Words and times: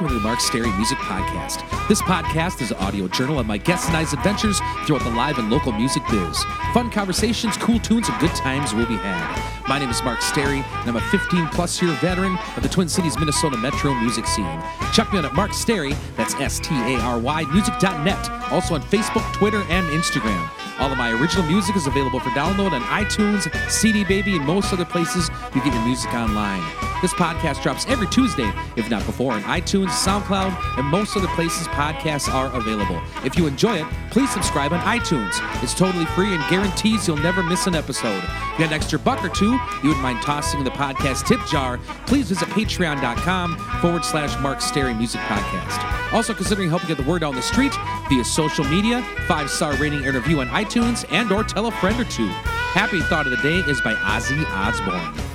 Welcome 0.00 0.16
to 0.16 0.22
the 0.22 0.26
Mark 0.26 0.40
Stary 0.40 0.72
Music 0.76 0.96
Podcast. 0.96 1.86
This 1.86 2.00
podcast 2.00 2.62
is 2.62 2.70
an 2.70 2.78
audio 2.78 3.06
journal 3.06 3.38
of 3.38 3.46
my 3.46 3.58
guests 3.58 3.86
and 3.86 3.94
I's 3.94 4.14
adventures 4.14 4.58
throughout 4.86 5.02
the 5.02 5.10
live 5.10 5.36
and 5.36 5.50
local 5.50 5.72
music 5.72 6.02
biz. 6.08 6.42
Fun 6.72 6.90
conversations, 6.90 7.58
cool 7.58 7.78
tunes, 7.78 8.08
and 8.08 8.18
good 8.18 8.30
times 8.30 8.72
will 8.72 8.86
be 8.86 8.96
had. 8.96 9.68
My 9.68 9.78
name 9.78 9.90
is 9.90 10.02
Mark 10.02 10.22
Stary, 10.22 10.64
and 10.64 10.88
I'm 10.88 10.96
a 10.96 11.02
15 11.10 11.48
plus 11.48 11.82
year 11.82 11.92
veteran 11.96 12.38
of 12.56 12.62
the 12.62 12.68
Twin 12.70 12.88
Cities, 12.88 13.18
Minnesota 13.18 13.58
metro 13.58 13.92
music 13.92 14.26
scene. 14.26 14.62
Check 14.94 15.12
me 15.12 15.18
out 15.18 15.26
at 15.26 15.34
Mark 15.34 15.52
Stary, 15.52 15.92
that's 16.16 16.32
S 16.36 16.60
T 16.60 16.74
A 16.74 16.98
R 17.00 17.18
Y, 17.18 17.44
music.net. 17.52 18.30
Also 18.50 18.76
on 18.76 18.80
Facebook, 18.84 19.30
Twitter, 19.34 19.60
and 19.68 19.86
Instagram. 19.90 20.48
All 20.78 20.90
of 20.90 20.96
my 20.96 21.10
original 21.10 21.44
music 21.44 21.76
is 21.76 21.86
available 21.86 22.20
for 22.20 22.30
download 22.30 22.72
on 22.72 22.80
iTunes, 22.84 23.52
CD 23.70 24.04
Baby, 24.04 24.36
and 24.36 24.46
most 24.46 24.72
other 24.72 24.86
places 24.86 25.28
you 25.54 25.62
get 25.62 25.74
your 25.74 25.84
music 25.84 26.14
online. 26.14 26.89
This 27.00 27.14
podcast 27.14 27.62
drops 27.62 27.86
every 27.86 28.06
Tuesday, 28.08 28.52
if 28.76 28.90
not 28.90 29.04
before, 29.06 29.32
on 29.32 29.42
iTunes, 29.44 29.88
SoundCloud, 29.88 30.78
and 30.78 30.86
most 30.86 31.16
other 31.16 31.28
places 31.28 31.66
podcasts 31.68 32.32
are 32.32 32.54
available. 32.54 33.00
If 33.24 33.38
you 33.38 33.46
enjoy 33.46 33.78
it, 33.78 33.86
please 34.10 34.30
subscribe 34.30 34.74
on 34.74 34.80
iTunes. 34.80 35.32
It's 35.62 35.72
totally 35.72 36.04
free 36.06 36.34
and 36.34 36.42
guarantees 36.50 37.08
you'll 37.08 37.16
never 37.16 37.42
miss 37.42 37.66
an 37.66 37.74
episode. 37.74 38.18
If 38.18 38.52
you 38.52 38.58
got 38.58 38.68
an 38.68 38.72
extra 38.74 38.98
buck 38.98 39.24
or 39.24 39.30
two 39.30 39.52
you 39.82 39.88
wouldn't 39.88 40.02
mind 40.02 40.20
tossing 40.20 40.58
in 40.58 40.64
the 40.64 40.70
podcast 40.72 41.26
tip 41.26 41.40
jar, 41.46 41.78
please 42.06 42.28
visit 42.28 42.48
patreon.com 42.48 43.56
forward 43.80 44.04
slash 44.04 44.38
Mark 44.42 44.60
Stary 44.60 44.92
Music 44.92 45.20
Podcast. 45.22 46.12
Also 46.12 46.34
considering 46.34 46.68
helping 46.68 46.88
get 46.88 46.98
the 46.98 47.10
word 47.10 47.24
out 47.24 47.30
on 47.30 47.36
the 47.36 47.42
street 47.42 47.72
via 48.10 48.24
social 48.24 48.64
media, 48.64 49.02
five-star 49.26 49.74
rating 49.76 50.04
and 50.04 50.14
review 50.14 50.40
on 50.40 50.48
iTunes, 50.48 51.04
and 51.10 51.32
or 51.32 51.44
tell 51.44 51.66
a 51.66 51.72
friend 51.72 51.98
or 51.98 52.04
two. 52.04 52.26
Happy 52.26 53.00
Thought 53.00 53.26
of 53.26 53.30
the 53.30 53.48
Day 53.48 53.60
is 53.70 53.80
by 53.80 53.94
Ozzy 53.94 54.44
Osbourne. 54.50 55.29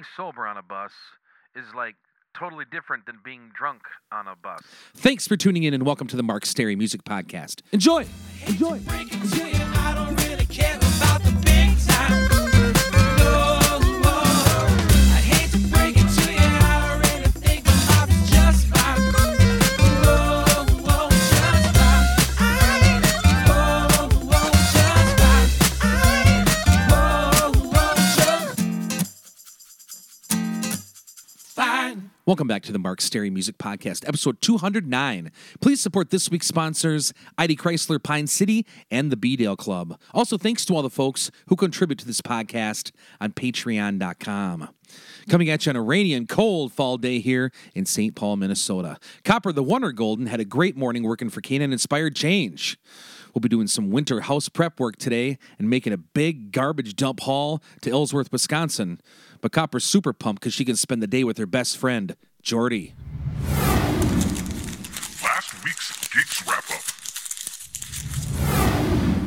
Being 0.00 0.06
sober 0.16 0.46
on 0.46 0.56
a 0.56 0.62
bus 0.62 0.92
is 1.54 1.66
like 1.76 1.94
totally 2.34 2.64
different 2.72 3.04
than 3.04 3.16
being 3.22 3.50
drunk 3.54 3.82
on 4.10 4.28
a 4.28 4.34
bus. 4.34 4.62
Thanks 4.94 5.28
for 5.28 5.36
tuning 5.36 5.64
in 5.64 5.74
and 5.74 5.84
welcome 5.84 6.06
to 6.06 6.16
the 6.16 6.22
Mark 6.22 6.46
Stary 6.46 6.74
Music 6.74 7.04
Podcast. 7.04 7.60
Enjoy! 7.70 8.06
Enjoy! 8.46 8.80
Welcome 32.30 32.46
back 32.46 32.62
to 32.62 32.72
the 32.72 32.78
Mark 32.78 33.00
Stary 33.00 33.28
Music 33.28 33.58
Podcast, 33.58 34.06
episode 34.06 34.40
209. 34.40 35.32
Please 35.60 35.80
support 35.80 36.10
this 36.10 36.30
week's 36.30 36.46
sponsors, 36.46 37.12
ID 37.36 37.56
Chrysler 37.56 38.00
Pine 38.00 38.28
City 38.28 38.64
and 38.88 39.10
the 39.10 39.16
B 39.16 39.34
Dale 39.34 39.56
Club. 39.56 39.98
Also, 40.14 40.38
thanks 40.38 40.64
to 40.66 40.76
all 40.76 40.82
the 40.82 40.90
folks 40.90 41.32
who 41.48 41.56
contribute 41.56 41.98
to 41.98 42.06
this 42.06 42.20
podcast 42.20 42.92
on 43.20 43.32
patreon.com. 43.32 44.68
Coming 45.28 45.50
at 45.50 45.66
you 45.66 45.70
on 45.70 45.76
a 45.76 45.82
rainy 45.82 46.14
and 46.14 46.28
cold 46.28 46.72
fall 46.72 46.98
day 46.98 47.18
here 47.18 47.50
in 47.74 47.84
St. 47.84 48.14
Paul, 48.14 48.36
Minnesota. 48.36 48.98
Copper 49.24 49.50
the 49.50 49.64
Wonder 49.64 49.90
Golden 49.90 50.26
had 50.26 50.38
a 50.38 50.44
great 50.44 50.76
morning 50.76 51.02
working 51.02 51.30
for 51.30 51.40
Canaan 51.40 51.72
Inspired 51.72 52.14
Change. 52.14 52.78
We'll 53.34 53.40
be 53.40 53.48
doing 53.48 53.66
some 53.66 53.90
winter 53.90 54.22
house 54.22 54.48
prep 54.48 54.80
work 54.80 54.96
today 54.96 55.38
and 55.58 55.70
making 55.70 55.92
a 55.92 55.98
big 55.98 56.52
garbage 56.52 56.96
dump 56.96 57.20
haul 57.20 57.62
to 57.82 57.90
Ellsworth, 57.90 58.32
Wisconsin. 58.32 59.00
But 59.40 59.52
Copper's 59.52 59.84
super 59.84 60.12
pumped 60.12 60.42
because 60.42 60.54
she 60.54 60.64
can 60.64 60.76
spend 60.76 61.02
the 61.02 61.06
day 61.06 61.24
with 61.24 61.38
her 61.38 61.46
best 61.46 61.76
friend, 61.76 62.16
Jordy. 62.42 62.94
Last 65.22 65.64
week's 65.64 66.08
Geeks 66.08 66.46
Wrap 66.46 66.70
Up. 66.70 66.80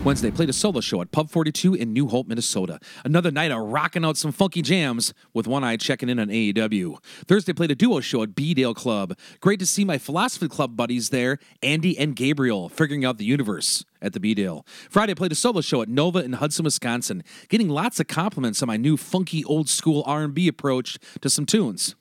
Wednesday, 0.06 0.32
played 0.32 0.50
a 0.50 0.54
solo 0.54 0.82
show 0.82 1.00
at 1.00 1.12
Pub 1.12 1.30
42 1.30 1.76
in 1.76 1.94
New 1.94 2.10
Hope, 2.10 2.28
Minnesota. 2.28 2.78
Another 3.06 3.32
night 3.32 3.52
of 3.52 3.60
rocking 3.62 4.04
out 4.04 4.18
some 4.18 4.34
funky 4.34 4.62
jams 4.62 5.14
with 5.34 5.48
one 5.48 5.64
eye 5.64 5.78
checking 5.78 6.10
in 6.10 6.20
on 6.20 6.28
AEW. 6.28 6.98
Thursday, 7.26 7.54
played 7.54 7.72
a 7.72 7.76
duo 7.76 8.02
show 8.02 8.22
at 8.22 8.36
B 8.36 8.54
Dale 8.54 8.74
Club. 8.74 9.18
Great 9.40 9.60
to 9.60 9.66
see 9.66 9.86
my 9.86 9.98
Philosophy 9.98 10.50
Club 10.50 10.76
buddies 10.76 11.10
there, 11.10 11.40
Andy 11.62 11.98
and 11.98 12.18
Gabriel, 12.18 12.68
figuring 12.68 13.06
out 13.06 13.18
the 13.18 13.24
universe 13.24 13.86
at 14.02 14.12
the 14.12 14.20
B 14.20 14.34
Dale. 14.34 14.66
Friday, 14.90 15.16
played 15.16 15.32
a 15.32 15.36
solo 15.36 15.62
show 15.62 15.82
at 15.82 15.88
Nova 15.88 16.20
in 16.20 16.34
Hudson, 16.34 16.66
Wisconsin, 16.66 17.24
getting 17.48 17.70
lots 17.70 18.02
of 18.02 18.08
compliments 18.08 18.62
on 18.62 18.68
my 18.68 18.76
new 18.76 18.98
funky 18.98 19.46
old 19.46 19.70
school 19.70 20.04
R&B 20.06 20.50
approach 20.50 20.98
to 21.22 21.30
some 21.30 21.46
tunes. 21.46 21.96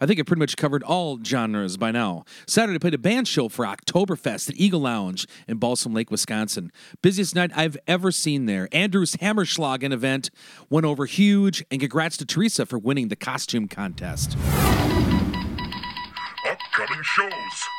I 0.00 0.06
think 0.06 0.20
I 0.20 0.22
pretty 0.22 0.40
much 0.40 0.56
covered 0.56 0.82
all 0.82 1.18
genres 1.22 1.76
by 1.76 1.90
now. 1.90 2.24
Saturday 2.46 2.78
played 2.78 2.94
a 2.94 2.98
band 2.98 3.28
show 3.28 3.48
for 3.48 3.64
Oktoberfest 3.64 4.50
at 4.50 4.56
Eagle 4.56 4.80
Lounge 4.80 5.26
in 5.48 5.58
Balsam 5.58 5.94
Lake, 5.94 6.10
Wisconsin. 6.10 6.70
Busiest 7.02 7.34
night 7.34 7.50
I've 7.54 7.76
ever 7.86 8.10
seen 8.10 8.46
there. 8.46 8.68
Andrew's 8.72 9.16
Hammerschlagen 9.16 9.92
event 9.92 10.30
went 10.70 10.86
over 10.86 11.06
huge, 11.06 11.64
and 11.70 11.80
congrats 11.80 12.16
to 12.18 12.26
Teresa 12.26 12.66
for 12.66 12.78
winning 12.78 13.08
the 13.08 13.16
costume 13.16 13.68
contest. 13.68 14.36
Upcoming 16.44 17.02
shows. 17.02 17.75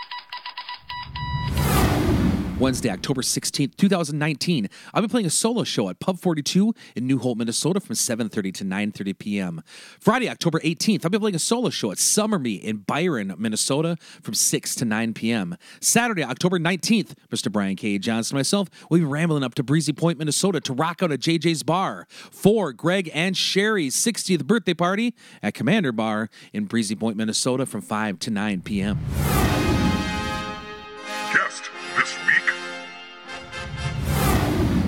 Wednesday, 2.59 2.89
October 2.89 3.21
16th, 3.21 3.75
2019. 3.77 4.67
I'll 4.91 5.03
be 5.03 5.07
playing 5.07 5.27
a 5.27 5.29
solo 5.29 5.63
show 5.63 5.89
at 5.89 5.99
Pub 5.99 6.19
42 6.19 6.73
in 6.95 7.05
New 7.05 7.19
Hope, 7.19 7.37
Minnesota 7.37 7.79
from 7.79 7.95
7.30 7.95 8.53
to 8.55 8.63
9.30 8.63 9.19
p.m. 9.19 9.61
Friday, 9.99 10.27
October 10.27 10.59
18th, 10.61 11.05
I'll 11.05 11.11
be 11.11 11.19
playing 11.19 11.35
a 11.35 11.39
solo 11.39 11.69
show 11.69 11.91
at 11.91 11.99
Summer 11.99 12.39
Me 12.39 12.55
in 12.55 12.77
Byron, 12.77 13.35
Minnesota 13.37 13.95
from 14.23 14.33
6 14.33 14.75
to 14.75 14.85
9 14.85 15.13
p.m. 15.13 15.55
Saturday, 15.81 16.23
October 16.23 16.57
19th, 16.57 17.13
Mr. 17.29 17.51
Brian 17.51 17.75
K. 17.75 17.99
Johnson 17.99 18.35
and 18.35 18.39
myself 18.39 18.69
will 18.89 18.97
be 18.97 19.05
rambling 19.05 19.43
up 19.43 19.53
to 19.55 19.63
Breezy 19.63 19.93
Point, 19.93 20.17
Minnesota 20.17 20.59
to 20.61 20.73
rock 20.73 21.03
out 21.03 21.11
at 21.11 21.19
JJ's 21.19 21.61
Bar 21.61 22.07
for 22.09 22.73
Greg 22.73 23.11
and 23.13 23.37
Sherry's 23.37 23.95
60th 23.95 24.45
birthday 24.45 24.73
party 24.73 25.13
at 25.43 25.53
Commander 25.53 25.91
Bar 25.91 26.29
in 26.53 26.65
Breezy 26.65 26.95
Point, 26.95 27.17
Minnesota 27.17 27.67
from 27.67 27.81
5 27.81 28.17
to 28.19 28.31
9 28.31 28.61
p.m. 28.61 29.66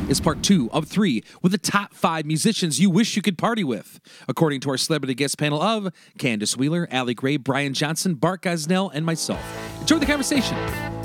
is 0.10 0.20
part 0.20 0.42
two 0.42 0.70
of 0.72 0.88
three 0.88 1.24
with 1.42 1.52
the 1.52 1.58
top 1.58 1.94
five 1.94 2.26
musicians 2.26 2.80
you 2.80 2.90
wish 2.90 3.16
you 3.16 3.22
could 3.22 3.38
party 3.38 3.64
with, 3.64 4.00
according 4.28 4.60
to 4.62 4.70
our 4.70 4.78
celebrity 4.78 5.14
guest 5.14 5.38
panel 5.38 5.62
of 5.62 5.94
Candace 6.18 6.58
Wheeler, 6.58 6.88
Allie 6.92 7.14
Gray, 7.14 7.38
Brian 7.38 7.74
Johnson, 7.74 8.16
Bart 8.16 8.42
Gosnell, 8.42 8.90
and 8.94 9.06
myself. 9.06 9.40
Enjoy 9.82 10.00
the 10.00 10.06
conversation. 10.06 10.99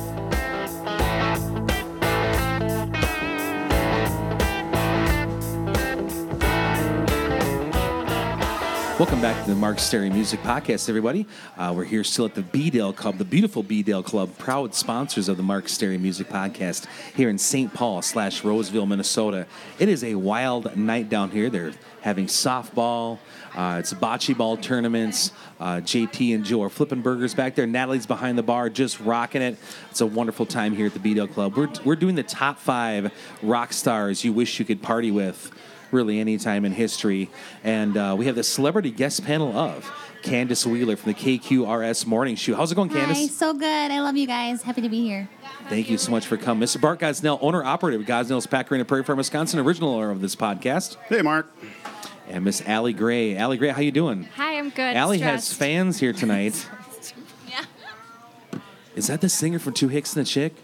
Welcome 8.97 9.21
back 9.21 9.43
to 9.43 9.51
the 9.51 9.57
Mark 9.57 9.81
Stary 9.81 10.09
Music 10.09 10.39
Podcast, 10.43 10.89
everybody. 10.89 11.27
Uh, 11.57 11.75
we're 11.77 11.83
here 11.83 12.05
still 12.05 12.27
at 12.27 12.37
the 12.37 12.43
B 12.43 12.71
Dale 12.71 12.93
Club, 12.93 13.19
the 13.19 13.25
beautiful 13.25 13.65
B 13.65 13.83
Dale 13.83 14.05
Club, 14.05 14.39
proud 14.39 14.73
sponsors 14.73 15.29
of 15.29 15.37
the 15.37 15.43
Mark 15.43 15.69
Stary 15.69 15.99
Music 15.99 16.29
Podcast 16.29 16.87
here 17.17 17.29
in 17.29 17.37
St. 17.37 17.75
Paul 17.75 18.03
slash 18.03 18.45
Roseville, 18.45 18.87
Minnesota. 18.87 19.49
It 19.81 19.89
is 19.89 20.05
a 20.05 20.15
wild 20.15 20.77
night 20.77 21.09
down 21.09 21.33
here. 21.33 21.51
They're 21.51 21.73
having 22.03 22.27
softball, 22.27 23.19
uh, 23.57 23.79
it's 23.81 23.93
bocce 23.93 24.37
ball 24.39 24.57
tournaments. 24.57 25.33
Uh, 25.59 25.79
JT 25.79 26.33
and 26.33 26.45
Joe 26.45 26.63
are 26.63 26.71
flipping 26.71 27.03
burgers 27.03 27.35
back 27.35 27.57
there. 27.57 27.67
Natalie's 27.67 28.07
behind 28.07 28.39
the 28.39 28.45
bar, 28.45 28.71
just 28.71 29.01
rocking 29.01 29.43
it. 29.43 29.59
It's 29.91 30.03
a 30.03 30.07
wonderful 30.07 30.47
time 30.47 30.77
here 30.77 30.87
at 30.87 30.93
the 30.93 31.01
B 31.01 31.15
Dale 31.15 31.27
Club. 31.27 31.57
We're, 31.57 31.73
we're 31.85 31.97
doing 31.97 32.15
the 32.15 32.23
top 32.23 32.61
five 32.61 33.13
rock 33.43 33.73
stars 33.73 34.23
you 34.23 34.33
wish 34.33 34.61
you 34.61 34.65
could 34.65 34.83
party 34.83 35.11
with 35.11 35.51
really 35.95 36.19
any 36.21 36.37
time 36.37 36.65
in 36.67 36.73
history. 36.73 37.31
And 37.63 37.97
uh, 37.97 38.15
we 38.19 38.27
have 38.27 38.35
the 38.35 38.43
celebrity 38.43 38.91
guest 38.91 39.25
panel 39.25 39.57
of 39.57 39.91
Candace 40.23 40.67
Wheeler 40.67 40.97
from 40.97 41.13
the 41.13 41.19
KQRS 41.19 42.05
Morning 42.07 42.37
Show. 42.37 42.55
How's 42.57 42.73
it 42.73 42.75
going, 42.75 42.91
Hi, 42.91 43.01
Candace? 43.07 43.35
so 43.35 43.55
good. 43.55 43.65
I 43.91 44.01
love 44.01 44.17
you 44.17 44.27
guys. 44.27 44.63
Happy 44.63 44.83
to 44.83 44.89
be 44.89 45.03
here. 45.03 45.29
Thank 45.69 45.89
you 45.89 45.97
so 45.97 46.11
much 46.11 46.27
for 46.27 46.37
coming. 46.37 46.67
Mr. 46.67 46.81
Bart 46.81 46.99
Gosnell, 47.01 47.39
owner 47.41 47.65
operator 47.65 47.99
of 48.01 48.07
Gosnell's 48.07 48.47
Pack 48.47 48.71
Arena 48.71 48.85
Prairie 48.85 49.05
Farm, 49.05 49.19
Wisconsin, 49.19 49.59
original 49.61 49.95
owner 49.95 50.11
of 50.11 50.21
this 50.21 50.37
podcast. 50.37 50.97
Hey, 51.09 51.23
Mark. 51.23 51.55
And 52.29 52.45
Miss 52.45 52.63
Allie 52.67 52.93
Gray. 52.95 53.37
Allie 53.37 53.59
Gray, 53.59 53.69
how 53.69 53.81
you 53.83 53.93
doing? 53.93 54.25
Hi, 54.37 54.59
I'm 54.59 54.71
good. 54.71 54.97
Allie 54.97 55.19
has 55.21 55.53
fans 55.53 56.01
here 56.01 56.13
tonight. 56.13 56.69
Yeah. 57.49 57.65
Is 58.97 59.07
that 59.09 59.21
the 59.21 59.29
singer 59.29 59.59
from 59.59 59.75
Two 59.75 59.89
Hicks 59.89 60.17
and 60.17 60.25
the 60.25 60.29
Chick? 60.29 60.55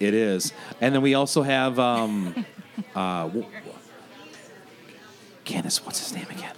it 0.00 0.14
is. 0.14 0.52
And 0.80 0.94
then 0.94 1.02
we 1.02 1.14
also 1.14 1.42
have 1.42 1.78
um, 1.78 2.44
uh, 2.94 3.24
w- 3.26 3.46
Candace, 5.44 5.84
what's 5.84 6.00
his 6.00 6.14
name 6.14 6.26
again? 6.30 6.54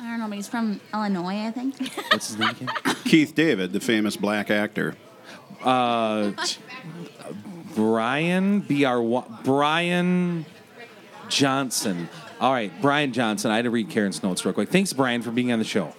I 0.00 0.04
don't 0.10 0.20
know, 0.20 0.28
but 0.28 0.36
he's 0.36 0.48
from 0.48 0.80
Illinois, 0.94 1.46
I 1.46 1.50
think. 1.50 1.76
What's 2.12 2.28
his 2.28 2.38
name 2.38 2.50
again? 2.50 2.68
Keith 3.04 3.34
David, 3.34 3.72
the 3.72 3.80
famous 3.80 4.16
black 4.16 4.48
actor. 4.48 4.94
Uh, 5.64 6.30
Brian 7.74 8.60
B 8.60 8.84
R 8.84 9.02
Y- 9.02 9.24
Brian 9.42 10.46
Johnson. 11.28 12.08
All 12.40 12.52
right, 12.52 12.70
Brian 12.80 13.12
Johnson. 13.12 13.50
I 13.50 13.56
had 13.56 13.64
to 13.64 13.70
read 13.70 13.90
Karen's 13.90 14.22
notes 14.22 14.44
real 14.44 14.54
quick. 14.54 14.68
Thanks, 14.68 14.92
Brian, 14.92 15.20
for 15.20 15.32
being 15.32 15.50
on 15.50 15.58
the 15.58 15.64
show. 15.64 15.92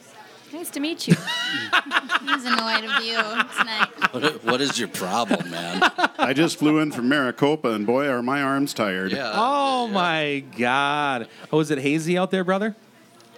Nice 0.53 0.69
to 0.71 0.79
meet 0.79 1.05
you. 1.07 1.15
He's 2.25 2.45
annoyed 2.45 2.85
of 2.85 3.03
you 3.03 3.19
tonight. 3.59 3.87
What, 4.11 4.43
what 4.43 4.61
is 4.61 4.79
your 4.79 4.87
problem, 4.87 5.51
man? 5.51 5.83
I 6.17 6.33
just 6.33 6.57
flew 6.57 6.79
in 6.79 6.91
from 6.91 7.09
Maricopa, 7.09 7.69
and 7.73 7.85
boy, 7.85 8.07
are 8.07 8.23
my 8.23 8.41
arms 8.41 8.73
tired. 8.73 9.11
Yeah. 9.11 9.31
Oh 9.35 9.87
my 9.87 10.43
God! 10.57 11.27
Oh, 11.53 11.59
is 11.59 11.69
it 11.69 11.77
hazy 11.77 12.17
out 12.17 12.31
there, 12.31 12.43
brother? 12.43 12.75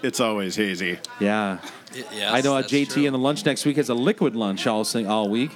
It's 0.01 0.21
always 0.21 0.55
hazy. 0.55 0.99
Yeah. 1.19 1.59
Y- 1.93 2.03
yes, 2.13 2.33
I 2.33 2.39
know 2.39 2.55
uh, 2.55 2.61
that's 2.61 2.71
JT 2.71 2.89
true. 2.93 3.03
in 3.05 3.11
the 3.11 3.19
lunch 3.19 3.45
next 3.45 3.65
week 3.65 3.75
has 3.75 3.89
a 3.89 3.93
liquid 3.93 4.33
lunch 4.33 4.65
all 4.65 4.85
sing- 4.85 5.07
all 5.07 5.27
week. 5.29 5.51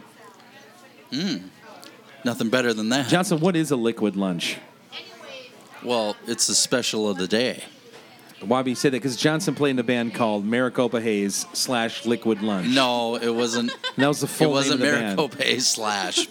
Nothing 2.25 2.49
better 2.49 2.73
than 2.73 2.89
that. 2.89 3.07
Johnson, 3.07 3.39
what 3.39 3.55
is 3.55 3.71
a 3.71 3.75
liquid 3.77 4.15
lunch? 4.17 4.57
Well, 5.83 6.17
it's 6.27 6.47
the 6.47 6.55
special 6.55 7.07
of 7.09 7.17
the 7.17 7.27
day. 7.27 7.63
Why 8.41 8.61
do 8.61 8.69
you 8.69 8.75
say 8.75 8.89
that? 8.89 8.97
Because 8.97 9.15
Johnson 9.15 9.55
played 9.55 9.71
in 9.71 9.79
a 9.79 9.83
band 9.83 10.13
called 10.13 10.45
Maricopa 10.45 11.01
Haze 11.01 11.45
slash 11.53 12.05
Liquid 12.05 12.41
Lunch. 12.41 12.67
No, 12.67 13.15
it 13.15 13.33
wasn't. 13.33 13.71
And 13.71 14.03
that 14.03 14.07
was 14.07 14.19
the 14.19 14.25
It 14.27 14.29
full 14.29 14.51
wasn't 14.51 14.81
name 14.81 14.89
of 14.89 14.93
the 14.95 14.99
band. 15.01 15.17
Maricopa 15.17 15.43
Haze 15.43 15.67
slash. 15.67 16.27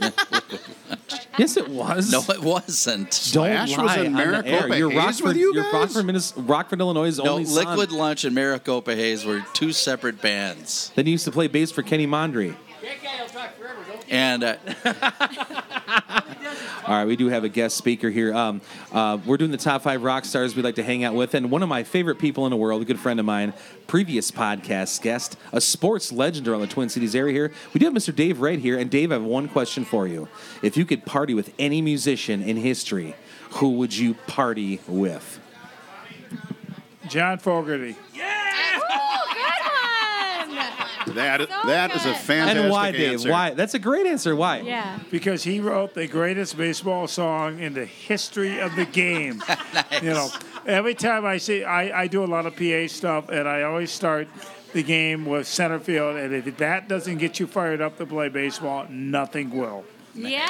Yes, 1.39 1.57
it 1.57 1.69
was. 1.69 2.13
no, 2.13 2.23
it 2.33 2.41
wasn't. 2.43 3.07
Don't 3.33 3.67
Slash 3.67 3.77
lie 3.77 3.83
was 3.83 3.97
in 3.97 4.07
on 4.17 4.43
the 4.43 4.47
air. 4.49 4.77
You're 4.77 4.91
Haze 4.91 4.99
Rockford, 4.99 5.27
with 5.27 5.37
you 5.39 5.53
you're 5.55 5.65
guys? 5.65 5.73
Rockford, 5.73 6.05
Minnes- 6.07 6.35
Rockford, 6.37 6.81
Illinois' 6.81 7.19
No, 7.19 7.31
only 7.33 7.45
son. 7.47 7.67
Liquid 7.67 7.91
Lunch 7.91 8.25
and 8.25 8.35
Maricopa 8.35 8.95
Haze 8.95 9.25
were 9.25 9.45
two 9.53 9.73
separate 9.73 10.21
bands. 10.23 10.93
Then 10.95 11.07
he 11.07 11.13
used 11.13 11.25
to 11.25 11.33
play 11.33 11.49
bass 11.49 11.73
for 11.73 11.83
Kenny 11.83 12.07
Mondry. 12.07 12.55
And 14.11 14.45
uh, 14.45 14.57
All 16.87 16.95
right, 16.95 17.07
we 17.07 17.17
do 17.17 17.29
have 17.29 17.45
a 17.45 17.49
guest 17.49 17.79
speaker 17.79 18.11
here. 18.11 18.35
Um, 18.35 18.61
uh, 18.93 19.17
we're 19.25 19.39
doing 19.39 19.51
the 19.51 19.57
top 19.57 19.81
five 19.81 20.03
rock 20.03 20.27
stars 20.27 20.55
we'd 20.55 20.67
like 20.67 20.75
to 20.75 20.83
hang 20.83 21.03
out 21.03 21.15
with, 21.15 21.33
and 21.33 21.51
one 21.51 21.63
of 21.63 21.69
my 21.71 21.83
favorite 21.83 22.19
people 22.19 22.45
in 22.45 22.51
the 22.51 22.59
world, 22.59 22.83
a 22.83 22.85
good 22.85 23.01
friend 23.01 23.19
of 23.19 23.25
mine, 23.25 23.55
previous 23.87 24.31
podcast 24.31 25.01
guest, 25.01 25.39
a 25.53 25.63
sports 25.63 26.13
legend 26.13 26.47
around 26.47 26.61
the 26.61 26.67
Twin 26.67 26.91
Cities 26.91 27.15
area 27.15 27.33
here. 27.33 27.53
We 27.73 27.79
do 27.79 27.87
have 27.87 27.95
Mr. 27.95 28.15
Dave 28.15 28.39
Wright 28.43 28.59
here, 28.59 28.79
and 28.79 28.91
Dave, 28.91 29.13
I 29.13 29.15
have 29.15 29.25
one 29.25 29.49
question 29.49 29.87
for 29.87 30.07
you. 30.07 30.29
If 30.61 30.77
you 30.77 30.85
could 30.85 31.07
party 31.07 31.33
with 31.33 31.55
any 31.59 31.81
musician 31.81 32.43
in 32.43 32.59
history, 32.59 33.15
who 33.53 33.71
would 33.79 33.97
you 33.97 34.13
party 34.27 34.83
with? 34.87 35.41
John 37.09 37.39
Fogerty. 37.39 37.97
That 41.15 41.49
that 41.67 41.95
is 41.95 42.05
a 42.07 42.15
fantastic 42.15 42.63
and 42.63 42.71
why, 42.71 42.93
Dave? 42.93 43.13
answer. 43.13 43.31
Why? 43.31 43.51
That's 43.51 43.75
a 43.75 43.79
great 43.79 44.07
answer. 44.07 44.35
Why? 44.37 44.61
Yeah. 44.61 44.99
Because 45.11 45.43
he 45.43 45.61
wrote 45.61 45.95
the 45.95 46.07
greatest 46.07 46.57
baseball 46.57 47.07
song 47.07 47.59
in 47.59 47.75
the 47.75 47.85
history 47.87 48.61
of 48.61 48.75
the 48.77 48.85
game. 48.87 49.43
nice. 49.49 49.85
You 50.03 50.11
know, 50.11 50.29
every 50.67 50.95
time 50.95 51.25
I 51.25 51.39
see, 51.39 51.65
I, 51.65 52.03
I 52.03 52.07
do 52.09 52.25
a 52.25 52.27
lot 52.27 52.47
of 52.47 52.57
PA 52.57 52.87
stuff, 52.89 53.29
and 53.31 53.49
I 53.49 53.63
always 53.63 53.91
start 53.91 54.29
the 54.73 54.83
game 54.83 55.25
with 55.25 55.47
center 55.47 55.79
field. 55.79 56.17
And 56.17 56.35
if 56.35 56.57
that 56.59 56.89
doesn't 56.89 57.19
get 57.19 57.41
you 57.41 57.47
fired 57.47 57.81
up 57.81 57.97
to 57.99 58.07
play 58.07 58.29
baseball, 58.29 58.87
nothing 58.91 59.51
will. 59.51 59.85
Yeah. 60.15 60.47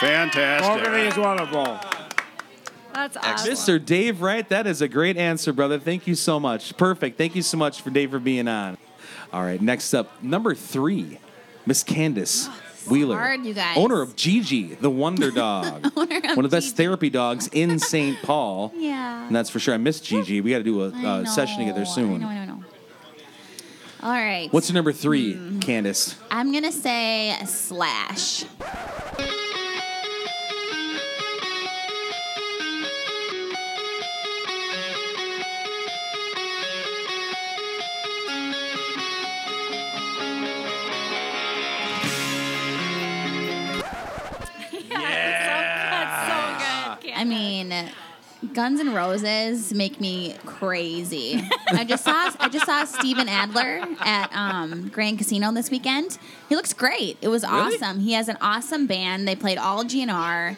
Fantastic. 0.00 0.84
Fogerty 0.84 1.02
is 1.02 1.16
one 1.16 1.40
of 1.40 1.50
them. 1.50 1.78
That's 2.94 3.16
awesome. 3.16 3.52
Mr. 3.52 3.84
Dave 3.84 4.22
Wright, 4.22 4.48
that 4.48 4.66
is 4.66 4.80
a 4.80 4.88
great 4.88 5.16
answer, 5.16 5.52
brother. 5.52 5.78
Thank 5.80 6.06
you 6.06 6.14
so 6.14 6.38
much. 6.38 6.76
Perfect. 6.76 7.18
Thank 7.18 7.34
you 7.34 7.42
so 7.42 7.56
much 7.56 7.82
for 7.82 7.90
Dave 7.90 8.10
for 8.10 8.20
being 8.20 8.46
on. 8.46 8.78
All 9.34 9.42
right, 9.42 9.60
next 9.60 9.92
up, 9.94 10.22
number 10.22 10.54
three, 10.54 11.18
Miss 11.66 11.82
Candace 11.82 12.48
Wheeler, 12.88 13.16
hard, 13.18 13.44
you 13.44 13.52
guys. 13.52 13.76
owner 13.76 14.00
of 14.00 14.14
Gigi, 14.14 14.74
the 14.76 14.88
Wonder 14.90 15.30
Dog, 15.32 15.86
of 15.86 15.96
one 15.96 16.08
of 16.12 16.50
the 16.50 16.56
best 16.56 16.66
Gigi. 16.68 16.76
therapy 16.76 17.10
dogs 17.10 17.48
in 17.52 17.78
St. 17.80 18.16
Paul. 18.22 18.72
Yeah. 18.76 19.26
and 19.26 19.34
that's 19.34 19.50
for 19.50 19.58
sure. 19.58 19.74
I 19.74 19.78
miss 19.78 19.98
Gigi. 20.00 20.40
We 20.40 20.50
got 20.52 20.58
to 20.58 20.62
do 20.64 20.84
a 20.84 20.92
I 20.94 21.04
uh, 21.04 21.24
session 21.24 21.58
together 21.58 21.84
soon. 21.84 22.16
I 22.16 22.18
know, 22.18 22.28
I 22.28 22.34
know, 22.34 22.40
I 22.42 22.46
know. 22.46 22.64
All 24.04 24.10
right. 24.12 24.52
What's 24.52 24.68
your 24.68 24.74
number 24.74 24.92
3 24.92 25.32
Hmm. 25.32 25.58
Candace? 25.60 26.14
I'm 26.30 26.52
gonna 26.52 26.70
say 26.70 27.34
Slash. 27.44 28.44
Guns 48.52 48.80
N' 48.80 48.92
Roses 48.92 49.72
make 49.72 50.00
me 50.00 50.34
crazy. 50.44 51.42
I 51.68 51.84
just 51.84 52.04
saw 52.04 52.30
I 52.38 52.48
just 52.48 52.66
saw 52.66 52.84
Steven 52.84 53.28
Adler 53.28 53.84
at 54.00 54.30
um, 54.34 54.88
Grand 54.88 55.18
Casino 55.18 55.52
this 55.52 55.70
weekend. 55.70 56.18
He 56.48 56.56
looks 56.56 56.72
great. 56.72 57.16
It 57.22 57.28
was 57.28 57.44
awesome. 57.44 58.00
He 58.00 58.12
has 58.12 58.28
an 58.28 58.36
awesome 58.40 58.86
band. 58.86 59.26
They 59.26 59.36
played 59.36 59.58
all 59.58 59.84
GNR. 59.84 60.56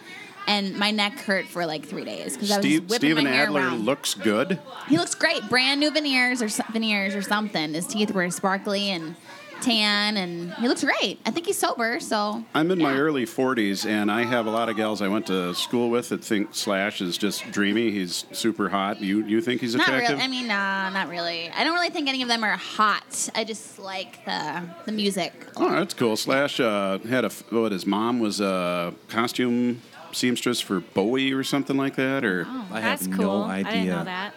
And 0.48 0.76
my 0.78 0.92
neck 0.92 1.14
hurt 1.18 1.46
for 1.46 1.66
like 1.66 1.84
three 1.84 2.04
days 2.04 2.34
because 2.34 2.52
I 2.52 2.58
was 2.58 2.64
Steve, 2.64 2.82
whipping 2.84 2.98
Steven 2.98 3.24
my 3.24 3.30
hair 3.30 3.46
Adler 3.46 3.62
around. 3.62 3.84
looks 3.84 4.14
good. 4.14 4.60
He 4.88 4.96
looks 4.96 5.16
great. 5.16 5.48
Brand 5.48 5.80
new 5.80 5.90
veneers 5.90 6.40
or 6.40 6.46
veneers 6.70 7.16
or 7.16 7.22
something. 7.22 7.74
His 7.74 7.84
teeth 7.84 8.12
were 8.12 8.30
sparkly 8.30 8.90
and 8.90 9.16
tan, 9.62 10.16
and 10.16 10.52
he 10.54 10.68
looks 10.68 10.82
great. 10.84 11.20
I 11.26 11.30
think 11.30 11.46
he's 11.46 11.58
sober, 11.58 12.00
so 12.00 12.44
I'm 12.54 12.70
in 12.70 12.78
my 12.78 12.94
early 12.96 13.24
40s, 13.26 13.86
and 13.86 14.10
I 14.10 14.24
have 14.24 14.46
a 14.46 14.50
lot 14.50 14.68
of 14.68 14.76
gals 14.76 15.02
I 15.02 15.08
went 15.08 15.26
to 15.26 15.54
school 15.54 15.90
with 15.90 16.08
that 16.10 16.24
think 16.24 16.54
Slash 16.54 17.00
is 17.00 17.16
just 17.18 17.50
dreamy. 17.50 17.90
He's 17.90 18.24
super 18.32 18.68
hot. 18.68 19.00
You 19.00 19.24
you 19.24 19.40
think 19.40 19.60
he's 19.60 19.74
Not 19.74 19.88
attractive? 19.88 20.10
really. 20.18 20.22
I 20.24 20.28
mean, 20.28 20.48
nah, 20.48 20.90
not 20.90 21.08
really. 21.08 21.50
I 21.50 21.64
don't 21.64 21.74
really 21.74 21.90
think 21.90 22.08
any 22.08 22.22
of 22.22 22.28
them 22.28 22.44
are 22.44 22.56
hot. 22.56 23.28
I 23.34 23.44
just 23.44 23.78
like 23.78 24.24
the 24.24 24.62
the 24.84 24.92
music. 24.92 25.32
Oh, 25.56 25.70
that's 25.70 25.94
cool. 25.94 26.16
Slash 26.16 26.60
uh, 26.60 26.98
had 27.00 27.24
a 27.24 27.30
what? 27.50 27.72
His 27.72 27.86
mom 27.86 28.20
was 28.20 28.40
a 28.40 28.94
costume 29.08 29.82
seamstress 30.12 30.60
for 30.60 30.80
Bowie 30.80 31.32
or 31.32 31.44
something 31.44 31.76
like 31.76 31.96
that. 31.96 32.24
Or 32.24 32.46
I 32.72 32.80
That's 32.80 33.06
have 33.06 33.14
cool. 33.16 33.40
no 33.40 33.42
I 33.44 33.58
didn't 33.62 33.80
idea. 33.80 33.96
know 33.96 34.04
that. 34.04 34.34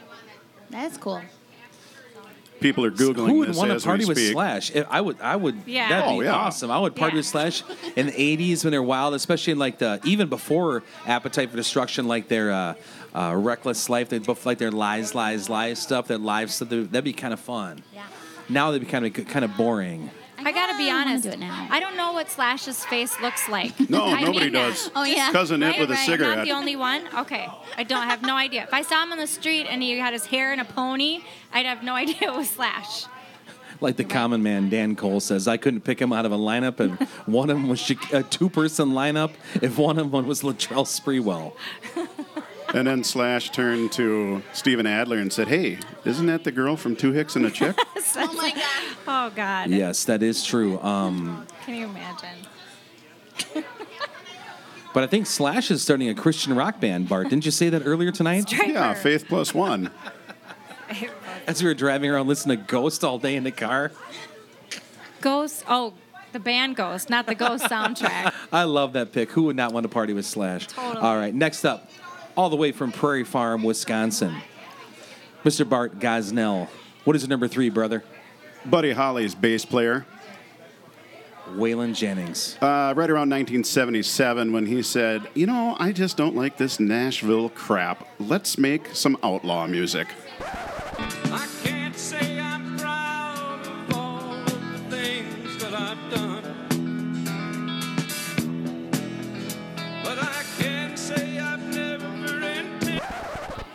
That's 0.69 0.97
cool. 0.97 1.21
People 2.59 2.85
are 2.85 2.91
googling 2.91 3.29
Who 3.29 3.33
would 3.39 3.49
this 3.49 3.57
want 3.57 3.69
to 3.69 3.75
as 3.75 3.85
party 3.85 4.03
we 4.05 4.09
with 4.09 4.17
speak. 4.17 4.33
Slash? 4.33 4.71
If 4.75 4.85
I 4.89 5.01
would, 5.01 5.19
I 5.21 5.35
would. 5.35 5.55
Yeah. 5.65 5.89
that'd 5.89 6.05
Oh, 6.05 6.19
be 6.19 6.25
yeah. 6.25 6.33
awesome. 6.35 6.69
I 6.71 6.79
would 6.79 6.95
party 6.95 7.15
Yeah. 7.15 7.19
with 7.19 7.25
Slash 7.25 7.63
in 7.95 8.07
the 8.07 8.11
'80s 8.13 8.63
when 8.63 8.71
they're 8.71 8.83
wild, 8.83 9.13
especially 9.13 9.51
in 9.53 9.59
like 9.59 9.77
the 9.79 9.99
even 10.03 10.27
before 10.29 10.83
Appetite 11.05 11.49
for 11.51 11.57
Destruction, 11.57 12.07
like 12.07 12.27
their 12.27 12.51
uh, 12.51 12.73
uh, 13.13 13.33
Reckless 13.35 13.89
Life, 13.89 14.09
they 14.09 14.19
both 14.19 14.45
like 14.45 14.57
their 14.57 14.71
Lies, 14.71 15.15
Lies, 15.15 15.49
Lies 15.49 15.79
stuff, 15.79 16.07
their 16.07 16.17
live 16.17 16.51
stuff. 16.51 16.69
That'd 16.69 17.03
be 17.03 17.13
kind 17.13 17.33
of 17.33 17.39
fun. 17.39 17.81
Yeah. 17.93 18.03
Now 18.49 18.71
they'd 18.71 18.79
be 18.79 18.85
kind 18.85 19.05
of 19.05 19.13
kind 19.27 19.45
of 19.45 19.55
boring. 19.57 20.09
I 20.45 20.51
gotta 20.51 20.77
be 20.77 20.89
ah, 20.89 21.01
honest. 21.01 21.23
do 21.23 21.29
it 21.29 21.39
now. 21.39 21.67
I 21.69 21.79
don't 21.79 21.97
know 21.97 22.13
what 22.13 22.29
Slash's 22.29 22.83
face 22.85 23.19
looks 23.21 23.47
like. 23.49 23.73
No, 23.89 24.05
I 24.05 24.21
nobody 24.21 24.45
mean 24.45 24.53
does. 24.53 24.85
that. 24.85 24.91
Oh 24.95 25.03
yeah. 25.03 25.31
Cousin 25.31 25.61
Right, 25.61 25.75
it 25.75 25.79
with 25.79 25.89
a 25.89 25.93
right. 25.93 26.05
cigarette. 26.05 26.37
Not 26.37 26.45
the 26.45 26.51
only 26.51 26.75
one. 26.75 27.01
Okay, 27.17 27.47
I 27.77 27.83
don't 27.83 28.07
have 28.07 28.21
no 28.21 28.35
idea. 28.35 28.63
If 28.63 28.73
I 28.73 28.81
saw 28.83 29.03
him 29.03 29.11
on 29.11 29.17
the 29.17 29.27
street 29.27 29.65
and 29.69 29.81
he 29.81 29.97
had 29.97 30.13
his 30.13 30.25
hair 30.25 30.53
in 30.53 30.59
a 30.59 30.65
pony, 30.65 31.21
I'd 31.51 31.65
have 31.65 31.83
no 31.83 31.95
idea 32.03 32.15
it 32.21 32.33
was 32.33 32.49
Slash. 32.49 33.05
Like 33.81 33.95
the 33.95 34.03
common 34.03 34.43
man 34.43 34.69
Dan 34.69 34.95
Cole 34.95 35.21
says, 35.21 35.47
I 35.47 35.55
couldn't 35.57 35.81
pick 35.81 36.01
him 36.01 36.11
out 36.11 36.25
of 36.25 36.33
a 36.33 36.37
lineup, 36.37 36.79
and 36.81 36.99
one 37.25 37.49
of 37.49 37.55
them 37.55 37.69
was 37.69 37.89
a 38.11 38.23
two-person 38.23 38.89
lineup. 38.89 39.31
If 39.61 39.77
one 39.77 39.97
of 39.97 40.11
them 40.11 40.27
was 40.27 40.41
Latrell 40.41 40.85
Sprewell, 40.85 41.53
And 42.73 42.87
then 42.87 43.03
Slash 43.03 43.49
turned 43.49 43.91
to 43.93 44.43
Steven 44.53 44.85
Adler 44.85 45.17
and 45.17 45.33
said, 45.33 45.47
"Hey, 45.47 45.79
isn't 46.05 46.25
that 46.27 46.43
the 46.43 46.51
girl 46.51 46.75
from 46.77 46.95
Two 46.95 47.11
Hicks 47.11 47.35
and 47.35 47.45
a 47.45 47.51
Chick?" 47.51 47.77
Oh 48.15 48.33
my 48.33 48.49
god. 48.51 48.97
Oh 49.07 49.31
God. 49.35 49.69
yes, 49.69 50.03
that 50.05 50.23
is 50.23 50.43
true. 50.43 50.79
Um, 50.81 51.45
Can 51.65 51.75
you 51.75 51.85
imagine? 51.85 52.47
but 54.93 55.03
I 55.03 55.07
think 55.07 55.27
Slash 55.27 55.69
is 55.69 55.81
starting 55.83 56.09
a 56.09 56.15
Christian 56.15 56.55
rock 56.55 56.79
band. 56.79 57.07
Bart, 57.07 57.29
didn't 57.29 57.45
you 57.45 57.51
say 57.51 57.69
that 57.69 57.83
earlier 57.85 58.11
tonight? 58.11 58.51
yeah, 58.51 58.93
Faith 58.95 59.25
Plus 59.27 59.53
One. 59.53 59.91
As 61.47 61.61
we 61.61 61.69
were 61.69 61.75
driving 61.75 62.09
around 62.09 62.27
listening 62.27 62.57
to 62.57 62.63
Ghost 62.63 63.03
all 63.03 63.19
day 63.19 63.35
in 63.35 63.43
the 63.43 63.51
car. 63.51 63.91
Ghost. 65.21 65.63
Oh, 65.67 65.93
the 66.31 66.39
band 66.39 66.75
Ghost, 66.75 67.09
not 67.09 67.25
the 67.27 67.35
Ghost 67.35 67.65
soundtrack. 67.65 68.33
I 68.51 68.63
love 68.63 68.93
that 68.93 69.11
pick. 69.11 69.31
Who 69.31 69.43
would 69.43 69.55
not 69.55 69.71
want 69.71 69.83
to 69.83 69.89
party 69.89 70.13
with 70.13 70.25
Slash? 70.25 70.67
Totally. 70.67 70.97
All 70.97 71.17
right, 71.17 71.33
next 71.33 71.65
up, 71.65 71.89
all 72.39 72.49
the 72.49 72.55
way 72.55 72.71
from 72.71 72.89
Prairie 72.89 73.25
Farm, 73.25 73.63
Wisconsin, 73.63 74.33
Mr. 75.43 75.67
Bart 75.67 75.99
Gosnell. 75.99 76.69
What 77.03 77.13
is 77.17 77.23
your 77.23 77.27
number 77.27 77.49
three, 77.49 77.69
brother? 77.69 78.01
Buddy 78.65 78.93
Holly's 78.93 79.35
bass 79.35 79.65
player. 79.65 80.05
Waylon 81.49 81.93
Jennings. 81.93 82.55
Uh, 82.61 82.93
right 82.95 83.09
around 83.09 83.29
1977, 83.29 84.53
when 84.53 84.67
he 84.67 84.81
said, 84.81 85.27
"You 85.33 85.47
know, 85.47 85.75
I 85.81 85.91
just 85.91 86.15
don't 86.15 86.33
like 86.33 86.55
this 86.55 86.79
Nashville 86.79 87.49
crap. 87.49 88.07
Let's 88.19 88.57
make 88.57 88.95
some 88.95 89.17
outlaw 89.21 89.67
music." 89.67 90.07
I 90.39 91.58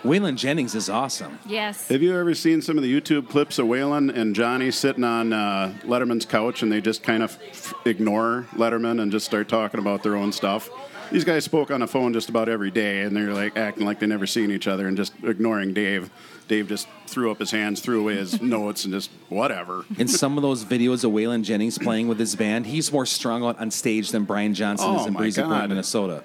Waylon 0.05 0.37
Jennings 0.37 0.75
is 0.75 0.91
awesome. 0.91 1.39
Yes. 1.47 1.89
Have 1.89 2.03
you 2.03 2.15
ever 2.15 2.35
seen 2.35 2.61
some 2.61 2.77
of 2.77 2.85
the 2.85 3.01
YouTube 3.01 3.29
clips 3.29 3.59
of 3.59 3.67
Waylon 3.67 4.15
and 4.15 4.35
Johnny 4.35 4.71
sitting 4.71 5.03
on 5.03 5.33
uh, 5.33 5.73
Letterman's 5.83 6.27
couch 6.27 6.63
and 6.63 6.71
they 6.71 6.83
just 6.83 7.03
kind 7.03 7.23
of 7.23 7.39
f- 7.51 7.73
ignore 7.87 8.47
Letterman 8.53 9.01
and 9.01 9.11
just 9.11 9.25
start 9.25 9.49
talking 9.49 9.81
about 9.81 10.03
their 10.03 10.15
own 10.15 10.31
stuff? 10.31 10.69
These 11.11 11.25
guys 11.25 11.45
spoke 11.45 11.71
on 11.71 11.81
the 11.81 11.87
phone 11.87 12.13
just 12.13 12.29
about 12.29 12.51
every 12.51 12.71
day 12.71 13.03
and 13.03 13.17
they're 13.17 13.33
like 13.33 13.57
acting 13.57 13.87
like 13.87 13.99
they 13.99 14.07
never 14.07 14.27
seen 14.27 14.51
each 14.51 14.69
other 14.69 14.87
and 14.89 14.97
just 14.97 15.15
ignoring 15.23 15.73
Dave. 15.73 16.11
Dave 16.49 16.69
just 16.69 16.87
threw 17.07 17.31
up 17.31 17.39
his 17.39 17.51
hands, 17.51 17.81
threw 17.81 18.01
away 18.01 18.17
his 18.17 18.43
notes, 18.43 18.85
and 18.85 18.93
just 18.93 19.11
whatever. 19.31 19.87
In 19.97 20.09
some 20.09 20.37
of 20.37 20.43
those 20.43 20.67
videos 20.67 21.03
of 21.05 21.13
Waylon 21.13 21.45
Jennings 21.45 21.79
playing 21.79 22.09
with 22.09 22.19
his 22.19 22.37
band, 22.37 22.67
he's 22.67 22.93
more 22.93 23.07
strung 23.07 23.43
out 23.43 23.59
on 23.59 23.71
stage 23.71 24.11
than 24.11 24.25
Brian 24.25 24.53
Johnson 24.53 24.87
Oh, 24.91 25.01
is 25.01 25.07
in 25.07 25.15
Breezy 25.15 25.41
Point, 25.41 25.53
God. 25.55 25.69
Minnesota. 25.71 26.25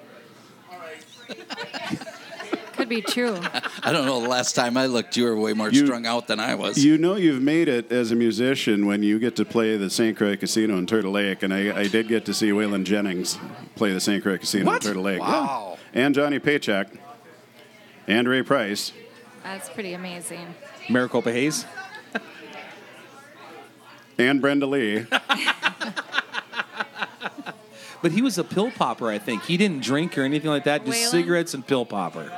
Could 2.90 2.96
be 3.06 3.12
true. 3.12 3.38
I 3.84 3.92
don't 3.92 4.04
know. 4.04 4.20
The 4.20 4.28
last 4.28 4.54
time 4.56 4.76
I 4.76 4.86
looked, 4.86 5.16
you 5.16 5.24
were 5.24 5.36
way 5.36 5.52
more 5.52 5.70
You- 5.70 5.86
strung 5.86 6.06
out 6.06 6.26
than 6.26 6.40
I 6.40 6.56
was. 6.56 6.84
You 6.84 6.98
know 6.98 7.14
you've 7.14 7.40
made 7.40 7.68
it 7.68 7.92
as 7.92 8.10
a 8.10 8.16
musician 8.16 8.84
when 8.86 9.04
you 9.04 9.20
get 9.20 9.36
to 9.36 9.44
play 9.44 9.76
the 9.76 9.88
St. 9.88 10.16
Croix 10.16 10.36
Casino 10.36 10.76
in 10.76 10.86
Turtle 10.86 11.12
Lake, 11.12 11.44
and 11.44 11.54
I, 11.54 11.80
I 11.82 11.86
did 11.88 12.08
get 12.08 12.24
to 12.24 12.34
see 12.34 12.50
Waylon 12.50 12.82
Jennings 12.84 13.38
play 13.76 13.92
the 13.92 14.00
St. 14.00 14.22
Croix 14.22 14.38
Casino 14.38 14.66
What? 14.66 14.82
in 14.82 14.88
Turtle 14.88 15.04
Lake. 15.04 15.20
Wow. 15.20 15.78
Yeah. 15.94 16.00
And 16.06 16.14
Johnny 16.14 16.40
Paycheck, 16.40 16.88
and 18.08 18.28
Ray 18.28 18.42
Price. 18.42 18.92
That's 19.44 19.68
pretty 19.68 19.92
amazing. 19.94 20.52
Maricopa 20.88 21.30
Haze. 21.32 21.64
and 24.18 24.40
Brenda 24.40 24.66
Lee. 24.66 25.06
But 28.02 28.12
he 28.12 28.22
was 28.22 28.38
a 28.38 28.44
pill 28.44 28.70
popper, 28.70 29.10
I 29.10 29.18
think. 29.18 29.42
He 29.44 29.58
didn't 29.58 29.82
drink 29.82 30.16
or 30.16 30.22
anything 30.22 30.48
like 30.48 30.64
that, 30.64 30.86
just 30.86 30.96
Waylon? 30.98 31.10
cigarettes 31.10 31.52
and 31.52 31.66
pill 31.66 31.84
popper. 31.84 32.32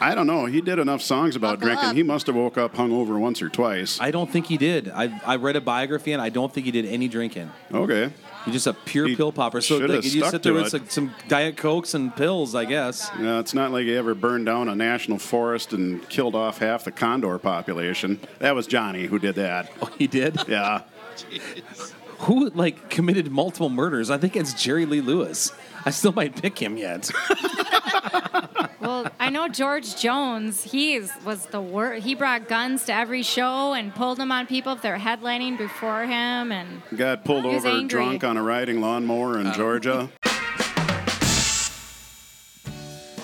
I 0.00 0.14
don't 0.14 0.26
know. 0.26 0.46
He 0.46 0.60
did 0.60 0.78
enough 0.78 1.02
songs 1.02 1.36
about 1.36 1.58
Buckle 1.60 1.68
drinking. 1.68 1.88
up. 1.90 1.96
He 1.96 2.02
must 2.02 2.26
have 2.26 2.36
woke 2.36 2.58
up 2.58 2.74
hungover 2.74 3.18
once 3.18 3.40
or 3.42 3.48
twice. 3.48 3.98
I 4.00 4.10
don't 4.10 4.30
think 4.30 4.46
he 4.46 4.56
did. 4.56 4.88
I, 4.88 5.20
I 5.24 5.36
read 5.36 5.56
a 5.56 5.60
biography 5.60 6.12
and 6.12 6.20
I 6.22 6.28
don't 6.28 6.52
think 6.52 6.66
he 6.66 6.72
did 6.72 6.84
any 6.86 7.08
drinking. 7.08 7.50
Okay. 7.72 8.12
He's 8.44 8.54
just 8.54 8.66
a 8.68 8.74
pure 8.74 9.08
He 9.08 9.16
pill 9.16 9.32
popper. 9.32 9.60
So 9.60 9.78
shoulda 9.78 9.94
like, 9.94 10.04
you 10.04 10.20
stuck 10.20 10.30
sit 10.30 10.42
there 10.44 10.52
to 10.52 10.62
with 10.62 10.72
it. 10.74 10.82
like, 10.82 10.90
some 10.90 11.12
Diet 11.26 11.56
Cokes 11.56 11.94
and 11.94 12.14
pills, 12.14 12.54
I 12.54 12.64
guess. 12.64 13.10
Yeah, 13.18 13.40
it's 13.40 13.54
not 13.54 13.72
like 13.72 13.86
he 13.86 13.96
ever 13.96 14.14
burned 14.14 14.46
down 14.46 14.68
a 14.68 14.74
national 14.76 15.18
forest 15.18 15.72
and 15.72 16.06
killed 16.08 16.34
off 16.36 16.58
half 16.58 16.84
the 16.84 16.92
condor 16.92 17.38
population. 17.38 18.20
That 18.38 18.54
was 18.54 18.66
Johnny 18.66 19.06
who 19.06 19.18
did 19.18 19.34
that. 19.36 19.72
Oh, 19.82 19.90
he 19.98 20.06
did? 20.06 20.36
Yeah. 20.48 20.82
Who 22.20 22.48
like 22.50 22.88
committed 22.88 23.30
multiple 23.30 23.68
murders? 23.68 24.10
I 24.10 24.16
think 24.16 24.36
it's 24.36 24.54
Jerry 24.54 24.86
Lee 24.86 25.02
Lewis. 25.02 25.52
I 25.84 25.90
still 25.90 26.12
might 26.12 26.34
pick 26.40 26.58
him 26.58 26.78
yet. 26.78 27.10
Well, 28.96 29.12
I 29.20 29.28
know 29.28 29.46
George 29.46 29.96
Jones. 29.96 30.62
He 30.62 30.98
was 31.22 31.44
the 31.46 31.60
worst. 31.60 32.06
He 32.06 32.14
brought 32.14 32.48
guns 32.48 32.84
to 32.84 32.94
every 32.94 33.22
show 33.22 33.74
and 33.74 33.94
pulled 33.94 34.16
them 34.16 34.32
on 34.32 34.46
people 34.46 34.72
if 34.72 34.80
they're 34.80 34.98
headlining 34.98 35.58
before 35.58 36.04
him. 36.04 36.50
And 36.50 36.80
Got 36.96 37.22
pulled 37.22 37.44
over 37.44 37.68
angry. 37.68 37.88
drunk 37.88 38.24
on 38.24 38.38
a 38.38 38.42
riding 38.42 38.80
lawnmower 38.80 39.38
in 39.38 39.52
Georgia. 39.52 40.08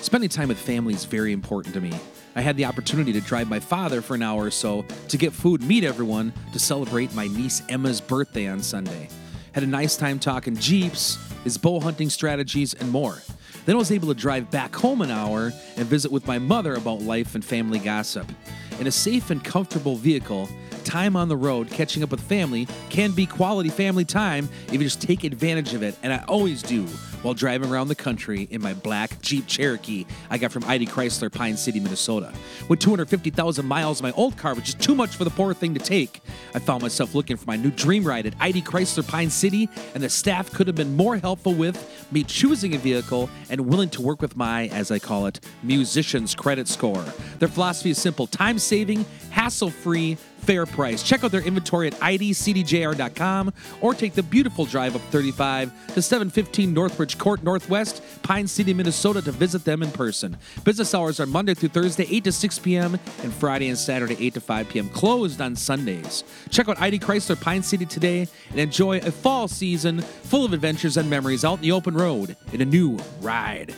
Spending 0.01 0.29
time 0.29 0.49
with 0.49 0.59
family 0.59 0.93
is 0.93 1.05
very 1.05 1.33
important 1.33 1.73
to 1.73 1.81
me. 1.81 1.91
I 2.35 2.41
had 2.41 2.55
the 2.55 2.65
opportunity 2.65 3.11
to 3.13 3.21
drive 3.21 3.49
my 3.49 3.59
father 3.59 4.03
for 4.03 4.13
an 4.13 4.21
hour 4.21 4.43
or 4.43 4.51
so 4.51 4.85
to 5.07 5.17
get 5.17 5.33
food, 5.33 5.63
meet 5.63 5.83
everyone, 5.83 6.33
to 6.51 6.59
celebrate 6.59 7.15
my 7.15 7.25
niece 7.25 7.63
Emma's 7.67 7.99
birthday 7.99 8.47
on 8.47 8.61
Sunday. 8.61 9.09
Had 9.53 9.63
a 9.63 9.67
nice 9.67 9.97
time 9.97 10.19
talking 10.19 10.55
Jeeps, 10.55 11.17
his 11.43 11.57
bow 11.57 11.79
hunting 11.79 12.11
strategies, 12.11 12.75
and 12.75 12.91
more. 12.91 13.17
Then 13.65 13.75
I 13.75 13.79
was 13.79 13.91
able 13.91 14.07
to 14.09 14.13
drive 14.13 14.51
back 14.51 14.75
home 14.75 15.01
an 15.01 15.11
hour 15.11 15.51
and 15.77 15.85
visit 15.85 16.11
with 16.11 16.27
my 16.27 16.39
mother 16.39 16.75
about 16.75 17.01
life 17.01 17.35
and 17.35 17.43
family 17.43 17.79
gossip. 17.79 18.31
In 18.79 18.87
a 18.87 18.91
safe 18.91 19.29
and 19.29 19.43
comfortable 19.43 19.95
vehicle, 19.95 20.49
time 20.83 21.15
on 21.15 21.29
the 21.29 21.37
road, 21.37 21.69
catching 21.69 22.03
up 22.03 22.11
with 22.11 22.21
family 22.21 22.67
can 22.89 23.11
be 23.11 23.25
quality 23.25 23.69
family 23.69 24.05
time 24.05 24.49
if 24.67 24.73
you 24.73 24.79
just 24.79 25.01
take 25.01 25.23
advantage 25.23 25.73
of 25.73 25.83
it, 25.83 25.95
and 26.03 26.11
I 26.11 26.23
always 26.27 26.61
do 26.61 26.87
while 27.23 27.33
driving 27.33 27.71
around 27.71 27.87
the 27.87 27.95
country 27.95 28.47
in 28.51 28.61
my 28.61 28.73
black 28.73 29.19
Jeep 29.21 29.47
Cherokee 29.47 30.05
I 30.29 30.37
got 30.37 30.51
from 30.51 30.63
ID 30.65 30.85
Chrysler, 30.85 31.31
Pine 31.31 31.57
City, 31.57 31.79
Minnesota. 31.79 32.31
With 32.67 32.79
250,000 32.79 33.65
miles, 33.65 34.01
my 34.01 34.11
old 34.11 34.37
car 34.37 34.53
was 34.53 34.63
just 34.63 34.81
too 34.81 34.95
much 34.95 35.15
for 35.15 35.23
the 35.23 35.29
poor 35.29 35.53
thing 35.53 35.73
to 35.73 35.79
take. 35.79 36.21
I 36.53 36.59
found 36.59 36.81
myself 36.81 37.15
looking 37.15 37.37
for 37.37 37.45
my 37.45 37.55
new 37.55 37.71
dream 37.71 38.03
ride 38.03 38.25
at 38.25 38.35
ID 38.39 38.61
Chrysler, 38.61 39.07
Pine 39.07 39.29
City, 39.29 39.69
and 39.93 40.03
the 40.03 40.09
staff 40.09 40.51
could 40.51 40.67
have 40.67 40.75
been 40.75 40.95
more 40.95 41.17
helpful 41.17 41.53
with 41.53 42.07
me 42.11 42.23
choosing 42.23 42.75
a 42.75 42.77
vehicle 42.77 43.29
and 43.49 43.61
willing 43.61 43.89
to 43.89 44.01
work 44.01 44.21
with 44.21 44.35
my, 44.37 44.67
as 44.67 44.91
I 44.91 44.99
call 44.99 45.25
it, 45.25 45.39
musician's 45.63 46.35
credit 46.35 46.67
score. 46.67 47.03
Their 47.39 47.47
philosophy 47.47 47.91
is 47.91 48.01
simple 48.01 48.27
time 48.27 48.59
saving, 48.59 49.05
hassle 49.31 49.69
free, 49.69 50.17
fair 50.43 50.65
price. 50.65 51.01
Check 51.03 51.23
out 51.23 51.31
their 51.31 51.41
inventory 51.41 51.87
at 51.87 51.93
idcdjr.com 51.93 53.53
or 53.81 53.93
take 53.93 54.13
the 54.13 54.23
beautiful 54.23 54.65
drive 54.65 54.95
up 54.95 55.01
35 55.03 55.93
to 55.93 56.01
715 56.01 56.75
Northbridge 56.75 57.12
Court 57.15 57.43
Northwest, 57.43 58.01
Pine 58.23 58.47
City, 58.47 58.73
Minnesota 58.73 59.21
to 59.21 59.31
visit 59.31 59.65
them 59.65 59.83
in 59.83 59.91
person. 59.91 60.37
Business 60.63 60.93
hours 60.93 61.19
are 61.19 61.25
Monday 61.25 61.53
through 61.53 61.69
Thursday, 61.69 62.07
8 62.09 62.23
to 62.25 62.31
6 62.31 62.59
p.m., 62.59 62.93
and 63.23 63.33
Friday 63.33 63.69
and 63.69 63.77
Saturday, 63.77 64.15
8 64.19 64.33
to 64.35 64.41
5 64.41 64.69
p.m., 64.69 64.89
closed 64.89 65.41
on 65.41 65.55
Sundays. 65.55 66.23
Check 66.49 66.69
out 66.69 66.79
ID 66.81 66.99
Chrysler 66.99 67.39
Pine 67.39 67.63
City 67.63 67.85
today 67.85 68.27
and 68.49 68.59
enjoy 68.59 68.97
a 68.99 69.11
fall 69.11 69.47
season 69.47 70.01
full 70.01 70.45
of 70.45 70.53
adventures 70.53 70.97
and 70.97 71.09
memories 71.09 71.45
out 71.45 71.55
in 71.55 71.61
the 71.61 71.71
open 71.71 71.93
road 71.93 72.35
in 72.51 72.61
a 72.61 72.65
new 72.65 72.97
ride. 73.21 73.73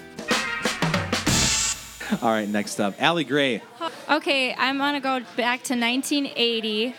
All 2.21 2.29
right, 2.29 2.47
next 2.47 2.79
up, 2.79 3.01
Allie 3.01 3.23
Gray. 3.23 3.61
okay, 4.09 4.53
I'm 4.53 4.77
gonna 4.77 4.99
go 4.99 5.21
back 5.35 5.63
to 5.63 5.73
1980 5.73 6.93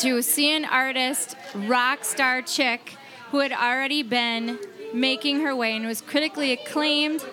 to 0.00 0.22
see 0.22 0.54
an 0.54 0.64
artist, 0.64 1.36
rock 1.54 2.04
star 2.04 2.42
chick, 2.42 2.96
who 3.30 3.38
had 3.38 3.52
already 3.52 4.02
been 4.02 4.58
making 4.92 5.40
her 5.40 5.54
way 5.54 5.76
and 5.76 5.86
was 5.86 6.00
critically 6.00 6.52
acclaimed, 6.52 7.24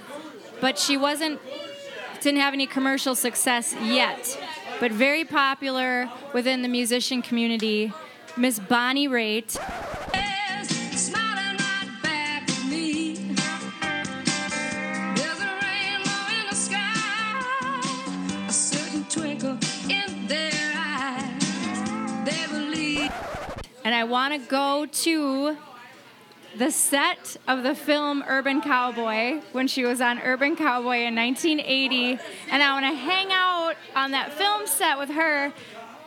but 0.61 0.77
she 0.77 0.97
wasn't 0.97 1.39
didn't 2.21 2.39
have 2.41 2.53
any 2.53 2.65
commercial 2.67 3.15
success 3.15 3.75
yet, 3.81 4.37
but 4.79 4.91
very 4.91 5.23
popular 5.23 6.09
within 6.33 6.61
the 6.61 6.67
musician 6.67 7.21
community. 7.21 7.93
Miss 8.35 8.59
Bonnie 8.59 9.07
Raitt. 9.07 9.51
Smiling 10.93 11.57
right 11.57 11.89
back 12.03 12.49
at 12.49 12.65
me. 12.65 13.13
There's 15.15 15.39
a 15.39 15.59
rainbow 15.61 16.19
in 16.41 16.49
the 16.49 16.55
sky, 16.55 18.47
a 18.47 18.51
certain 18.51 19.03
twinkle 19.05 19.57
in 19.89 20.27
their 20.27 20.73
eyes. 20.75 22.25
They 22.25 22.47
believe. 22.51 23.11
and 23.83 23.95
I 23.95 24.03
want 24.03 24.33
to 24.33 24.39
go 24.39 24.85
to 24.85 25.57
the 26.57 26.71
set 26.71 27.37
of 27.47 27.61
the 27.61 27.75
film 27.75 28.23
Urban 28.27 28.61
Cowboy 28.61 29.41
when 29.51 29.67
she 29.67 29.85
was 29.85 30.01
on 30.01 30.19
Urban 30.19 30.55
Cowboy 30.55 31.05
in 31.05 31.15
1980, 31.15 32.17
and 32.49 32.63
I 32.63 32.73
want 32.73 32.85
to 32.85 32.99
hang 32.99 33.27
out 33.31 33.75
on 33.95 34.11
that 34.11 34.33
film 34.33 34.65
set 34.65 34.97
with 34.97 35.09
her 35.09 35.53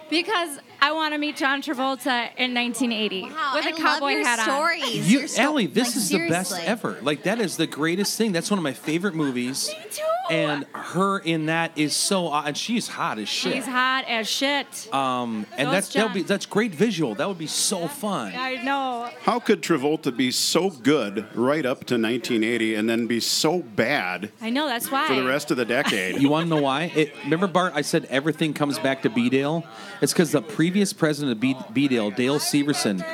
because 0.09 0.59
I 0.82 0.92
want 0.92 1.14
to 1.14 1.18
meet 1.18 1.37
John 1.37 1.60
Travolta 1.62 2.30
in 2.37 2.54
1980 2.54 3.22
Wow, 3.22 3.52
with 3.54 3.66
a 3.66 3.68
I 3.68 3.72
cowboy 3.72 4.04
love 4.06 4.10
your 4.12 4.25
hat 4.25 4.38
on. 4.40 4.44
stories. 4.46 5.10
You, 5.12 5.18
Your 5.20 5.28
sto- 5.28 5.42
Allie, 5.42 5.66
this 5.66 5.88
like, 5.88 5.96
is 5.96 6.08
the 6.08 6.28
best 6.28 6.58
ever. 6.64 6.99
Like 7.02 7.25
that 7.25 7.40
is 7.40 7.56
the 7.56 7.66
greatest 7.66 8.16
thing. 8.16 8.32
That's 8.32 8.50
one 8.50 8.58
of 8.58 8.62
my 8.64 8.72
favorite 8.72 9.14
movies. 9.14 9.68
Me 9.68 9.76
too. 9.90 10.02
And 10.30 10.64
her 10.75 11.18
in 11.18 11.46
that 11.46 11.72
is 11.76 11.94
so, 11.94 12.32
and 12.32 12.56
she's 12.56 12.87
hot 12.87 13.18
as 13.18 13.28
shit. 13.28 13.52
She's 13.54 13.66
hot 13.66 14.04
as 14.06 14.28
shit. 14.28 14.66
Um, 14.94 15.44
and 15.58 15.66
So 15.66 15.72
that's 15.72 15.92
that 15.92 16.04
would 16.04 16.14
be 16.14 16.22
that's 16.22 16.46
great 16.46 16.72
visual. 16.72 17.16
That 17.16 17.26
would 17.26 17.38
be 17.38 17.49
so 17.49 17.88
fun. 17.88 18.32
I 18.37 18.62
know. 18.62 19.10
How 19.22 19.40
could 19.40 19.60
Travolta 19.60 20.16
be 20.16 20.30
so 20.30 20.70
good 20.70 21.26
right 21.37 21.66
up 21.66 21.78
to 21.87 21.94
1980 21.94 22.76
and 22.76 22.88
then 22.88 23.06
be 23.08 23.18
so 23.20 23.58
bad 23.58 24.30
I 24.40 24.50
know. 24.50 24.66
That's 24.68 24.90
why. 24.90 25.08
for 25.08 25.14
the 25.16 25.25
rest 25.25 25.50
of 25.50 25.56
the 25.56 25.64
decade? 25.64 26.22
You 26.22 26.28
want 26.28 26.44
to 26.46 26.50
know 26.54 26.62
why? 26.62 26.92
It, 26.94 27.12
remember, 27.25 27.49
Bart? 27.49 27.72
I 27.75 27.82
said 27.82 28.04
everything 28.06 28.54
comes 28.54 28.78
back 28.78 29.02
to 29.02 29.10
B 29.10 29.28
Dale. 29.30 29.64
It's 30.00 30.12
because 30.12 30.30
the 30.30 30.42
previous 30.70 30.92
president 30.92 31.32
of 31.32 31.40
B, 31.40 31.56
B 31.72 31.88
Dale, 31.88 32.12
Dale 32.12 32.38
Severson, 32.38 33.04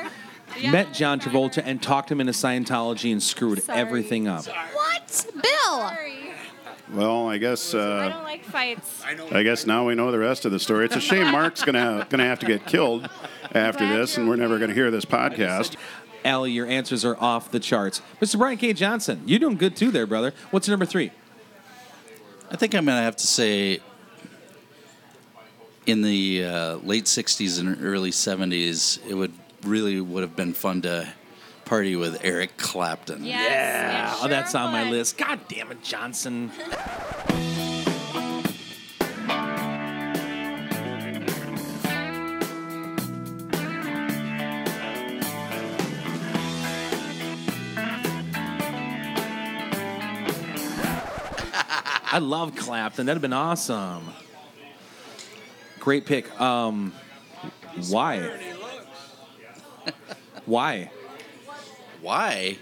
met 0.69 0.93
John 0.93 1.19
Travolta 1.19 1.63
and 1.65 1.81
talked 1.81 2.11
him 2.11 2.21
into 2.21 2.31
Scientology 2.31 3.11
and 3.11 3.21
screwed 3.21 3.63
Sorry. 3.63 3.79
everything 3.79 4.27
up. 4.27 4.45
What? 4.45 5.25
Bill! 5.33 5.79
Sorry. 5.79 6.33
well, 6.93 7.27
I 7.27 7.39
guess 7.39 7.73
I 7.73 7.79
uh, 7.79 8.09
don't 8.09 8.23
like 8.23 8.45
fights. 8.45 9.03
I 9.31 9.41
guess 9.41 9.65
now 9.65 9.87
we 9.87 9.95
know 9.95 10.11
the 10.11 10.19
rest 10.19 10.45
of 10.45 10.51
the 10.51 10.59
story. 10.59 10.85
It's 10.85 10.95
a 10.95 11.01
shame 11.01 11.31
Mark's 11.31 11.63
gonna 11.63 12.05
gonna 12.11 12.25
have 12.25 12.37
to 12.39 12.45
get 12.45 12.67
killed 12.67 13.09
after 13.55 13.85
Glad 13.85 14.01
this, 14.01 14.15
you're 14.15 14.21
and 14.21 14.29
we're 14.29 14.35
never 14.35 14.59
gonna 14.59 14.75
hear 14.75 14.91
this 14.91 15.05
podcast. 15.05 15.75
Allie, 16.23 16.51
your 16.51 16.67
answers 16.67 17.03
are 17.03 17.17
off 17.19 17.49
the 17.49 17.59
charts. 17.59 18.03
Mr. 18.21 18.37
Brian 18.37 18.59
K. 18.59 18.71
Johnson, 18.73 19.23
you're 19.25 19.39
doing 19.39 19.57
good 19.57 19.75
too 19.75 19.89
there, 19.89 20.05
brother. 20.05 20.31
What's 20.51 20.67
your 20.67 20.73
number 20.73 20.85
three? 20.85 21.09
I 22.51 22.55
think 22.55 22.75
I'm 22.75 22.85
going 22.85 22.97
to 22.97 23.03
have 23.03 23.15
to 23.17 23.27
say 23.27 23.79
in 25.87 26.01
the 26.01 26.43
uh, 26.43 26.75
late 26.83 27.05
60s 27.05 27.59
and 27.59 27.83
early 27.83 28.11
70s, 28.11 28.99
it 29.07 29.15
would 29.15 29.31
really 29.63 29.99
would 29.99 30.21
have 30.21 30.35
been 30.35 30.53
fun 30.53 30.81
to 30.83 31.07
party 31.65 31.95
with 31.95 32.19
Eric 32.23 32.57
Clapton. 32.57 33.23
Yes, 33.23 33.49
yeah, 33.49 34.15
sure 34.15 34.25
oh, 34.25 34.27
that's 34.27 34.53
on 34.53 34.71
my 34.71 34.89
list. 34.89 35.17
God 35.17 35.39
damn 35.47 35.71
it, 35.71 35.81
Johnson. 35.81 36.51
I 52.09 52.19
love 52.19 52.55
Clapton. 52.55 53.05
That'd 53.05 53.17
have 53.17 53.21
been 53.21 53.33
awesome. 53.33 54.13
Great 55.87 56.05
pick. 56.05 56.41
Um, 56.41 56.91
why? 57.87 58.29
Why? 60.45 60.91
Why? 62.01 62.57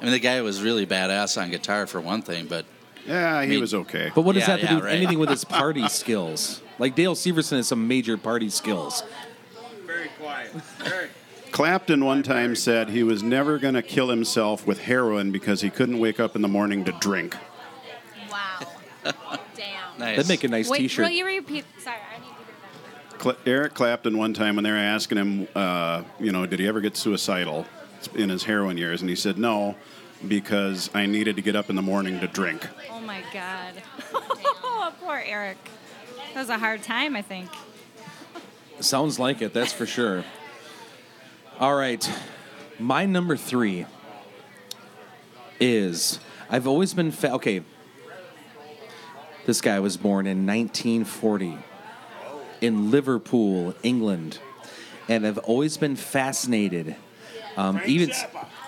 I 0.00 0.02
mean, 0.02 0.12
the 0.12 0.18
guy 0.18 0.40
was 0.40 0.62
really 0.62 0.86
badass 0.86 1.38
on 1.38 1.50
guitar 1.50 1.86
for 1.86 2.00
one 2.00 2.22
thing, 2.22 2.46
but 2.46 2.64
Yeah, 3.06 3.42
he 3.42 3.48
mean- 3.50 3.60
was 3.60 3.74
okay. 3.74 4.10
But 4.14 4.22
what 4.22 4.32
does 4.36 4.44
Yeah, 4.48 4.56
that 4.56 4.60
have 4.60 4.60
to 4.60 4.64
yeah, 4.64 4.70
do 4.70 4.76
with 4.76 4.84
right. 4.86 4.94
anything 4.96 5.18
with 5.18 5.28
his 5.28 5.44
party 5.62 5.86
skills? 5.90 6.62
Like 6.78 6.94
Dale 6.94 7.14
Severson 7.14 7.58
has 7.58 7.68
some 7.68 7.86
major 7.86 8.16
party 8.16 8.48
skills. 8.48 9.02
Very 9.84 10.08
quiet. 10.18 10.50
Very. 10.78 11.08
Clapton 11.50 12.06
one 12.06 12.22
time 12.22 12.56
said 12.56 12.88
he 12.88 13.02
was 13.02 13.22
never 13.22 13.58
going 13.58 13.74
to 13.74 13.82
kill 13.82 14.08
himself 14.08 14.66
with 14.66 14.80
heroin 14.84 15.30
because 15.30 15.60
he 15.60 15.68
couldn't 15.68 15.98
wake 15.98 16.18
up 16.18 16.34
in 16.34 16.40
the 16.40 16.48
morning 16.48 16.84
to 16.86 16.92
drink. 16.92 17.36
Wow. 18.32 18.60
Damn. 19.54 19.98
nice. 19.98 20.16
That'd 20.16 20.28
make 20.30 20.42
a 20.44 20.48
nice 20.48 20.70
Wait, 20.70 20.78
T-shirt. 20.78 21.04
will 21.04 21.10
you 21.12 21.26
repeat? 21.26 21.66
Sorry, 21.80 21.98
I 22.14 22.18
need 22.18 22.32
to. 23.26 23.34
Cla 23.34 23.50
Eric 23.52 23.74
Clapton 23.74 24.18
one 24.18 24.34
time 24.34 24.56
when 24.56 24.64
they 24.64 24.70
were 24.70 24.76
asking 24.76 25.18
him, 25.18 25.48
uh, 25.54 26.02
you 26.18 26.32
know, 26.32 26.46
did 26.46 26.58
he 26.58 26.68
ever 26.68 26.80
get 26.80 26.96
suicidal 26.96 27.66
in 28.14 28.28
his 28.28 28.44
heroin 28.44 28.76
years, 28.76 29.00
and 29.00 29.10
he 29.10 29.16
said 29.16 29.38
no, 29.38 29.74
because 30.26 30.90
I 30.94 31.06
needed 31.06 31.36
to 31.36 31.42
get 31.42 31.56
up 31.56 31.70
in 31.70 31.76
the 31.76 31.82
morning 31.82 32.20
to 32.20 32.26
drink. 32.26 32.66
Oh 32.90 33.00
my 33.00 33.22
God. 33.32 33.74
oh, 34.14 34.92
poor 35.00 35.22
Eric. 35.24 35.58
That 36.34 36.40
was 36.40 36.48
a 36.48 36.58
hard 36.58 36.82
time, 36.82 37.16
I 37.16 37.22
think. 37.22 37.50
Sounds 38.80 39.18
like 39.18 39.42
it, 39.42 39.52
that's 39.52 39.72
for 39.72 39.86
sure. 39.86 40.24
All 41.58 41.74
right. 41.74 42.08
My 42.78 43.06
number 43.06 43.36
three 43.36 43.86
is 45.58 46.20
I've 46.50 46.66
always 46.66 46.92
been 46.92 47.10
fa- 47.10 47.32
okay. 47.34 47.62
This 49.46 49.60
guy 49.60 49.80
was 49.80 49.96
born 49.96 50.26
in 50.26 50.46
1940 50.46 51.56
in 52.60 52.90
Liverpool, 52.90 53.74
England, 53.82 54.38
and 55.08 55.26
I've 55.26 55.38
always 55.38 55.76
been 55.76 55.96
fascinated, 55.96 56.96
um, 57.56 57.80
even 57.86 58.10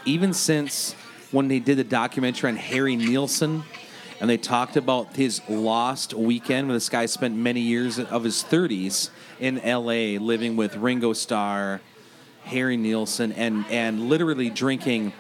even 0.05 0.33
since 0.33 0.95
when 1.31 1.49
they 1.49 1.59
did 1.59 1.77
the 1.77 1.85
documentary 1.85 2.51
on 2.51 2.57
Harry 2.57 2.97
Nilsson, 2.97 3.63
and 4.21 4.31
they 4.31 4.37
talked 4.37 4.77
about 4.77 5.15
his 5.17 5.41
lost 5.49 6.15
weekend 6.15 6.69
when 6.69 6.75
this 6.75 6.89
guy 6.89 7.07
spent 7.07 7.35
many 7.35 7.61
years 7.61 7.99
of 7.99 8.25
his 8.25 8.43
30s 8.43 9.11
in 9.39 9.59
L.A. 9.61 10.19
living 10.19 10.57
with 10.57 10.77
Ringo 10.77 11.13
Starr, 11.13 11.81
Harry 12.45 12.77
Nilsson, 12.77 13.33
and 13.33 13.65
and 13.71 14.09
literally 14.09 14.51
drinking. 14.51 15.13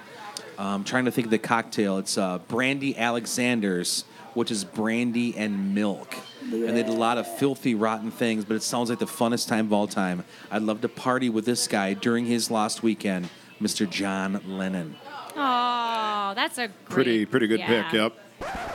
Um, 0.56 0.82
trying 0.82 1.04
to 1.04 1.12
think 1.12 1.26
of 1.26 1.30
the 1.30 1.38
cocktail. 1.38 1.98
It's 1.98 2.18
uh, 2.18 2.38
Brandy 2.48 2.98
Alexander's, 2.98 4.02
which 4.34 4.50
is 4.50 4.64
brandy 4.64 5.36
and 5.36 5.72
milk. 5.72 6.16
And 6.52 6.76
they 6.76 6.82
did 6.82 6.88
a 6.88 6.92
lot 6.92 7.18
of 7.18 7.26
filthy, 7.38 7.74
rotten 7.74 8.10
things, 8.10 8.44
but 8.44 8.54
it 8.56 8.62
sounds 8.62 8.90
like 8.90 8.98
the 8.98 9.06
funnest 9.06 9.48
time 9.48 9.66
of 9.66 9.72
all 9.72 9.86
time. 9.86 10.24
I'd 10.50 10.62
love 10.62 10.80
to 10.80 10.88
party 10.88 11.28
with 11.28 11.44
this 11.44 11.68
guy 11.68 11.94
during 11.94 12.26
his 12.26 12.50
last 12.50 12.82
weekend, 12.82 13.28
Mr. 13.60 13.88
John 13.88 14.40
Lennon. 14.46 14.96
Oh, 15.36 16.32
that's 16.34 16.58
a 16.58 16.68
great, 16.68 16.84
Pretty 16.88 17.26
pretty 17.26 17.46
good 17.46 17.60
yeah. 17.60 17.82
pick. 17.90 17.92
Yep. 17.92 18.74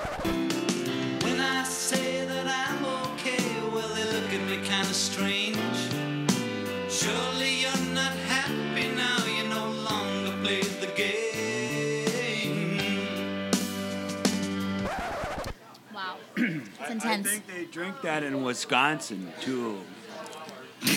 Intense. 16.94 17.28
I 17.28 17.32
think 17.32 17.48
they 17.48 17.66
drink 17.66 18.02
that 18.02 18.24
in 18.24 18.44
Wisconsin 18.44 19.32
too. 19.42 19.82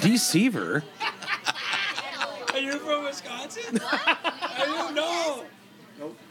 Deceiver? 0.01 0.83
Are 2.53 2.59
you 2.59 2.79
from 2.79 3.05
Wisconsin? 3.05 3.81
I 3.93 4.63
don't 4.65 4.95
know. 4.95 5.45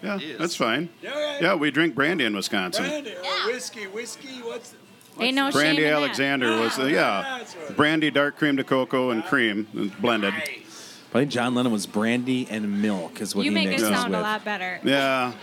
Yeah, 0.04 0.20
that's 0.38 0.56
fine. 0.56 0.90
Yeah, 1.02 1.40
Yeah, 1.42 1.56
we 1.56 1.72
drink 1.72 1.96
brandy 1.96 2.26
in 2.26 2.36
Wisconsin. 2.36 2.86
Brandy 2.86 3.16
or 3.16 3.52
whiskey, 3.52 3.88
whiskey. 3.88 4.42
What's 4.42 4.72
the, 4.72 5.24
Ain't 5.24 5.36
no 5.36 5.52
Brandy 5.52 5.78
shame 5.78 5.86
in 5.86 5.92
that. 5.92 5.98
Alexander 5.98 6.60
was 6.60 6.76
the 6.76 6.84
ah, 7.00 7.40
yeah, 7.40 7.46
brandy, 7.76 8.12
dark 8.12 8.38
cream 8.38 8.58
to 8.58 8.64
cocoa, 8.64 9.12
and 9.12 9.24
ah. 9.24 9.28
cream 9.28 9.68
and 9.74 10.02
blended. 10.02 10.34
I 10.34 11.20
think 11.20 11.32
John 11.32 11.56
Lennon 11.56 11.72
was 11.72 11.86
brandy 11.86 12.48
and 12.50 12.82
milk, 12.82 13.22
is 13.22 13.34
what 13.34 13.46
You 13.46 13.52
he 13.52 13.56
make 13.56 13.68
it 13.68 13.70
mixed 13.72 13.86
sound 13.86 14.12
with. 14.12 14.20
a 14.20 14.24
lot 14.24 14.44
better. 14.44 14.80
Yeah. 14.84 15.32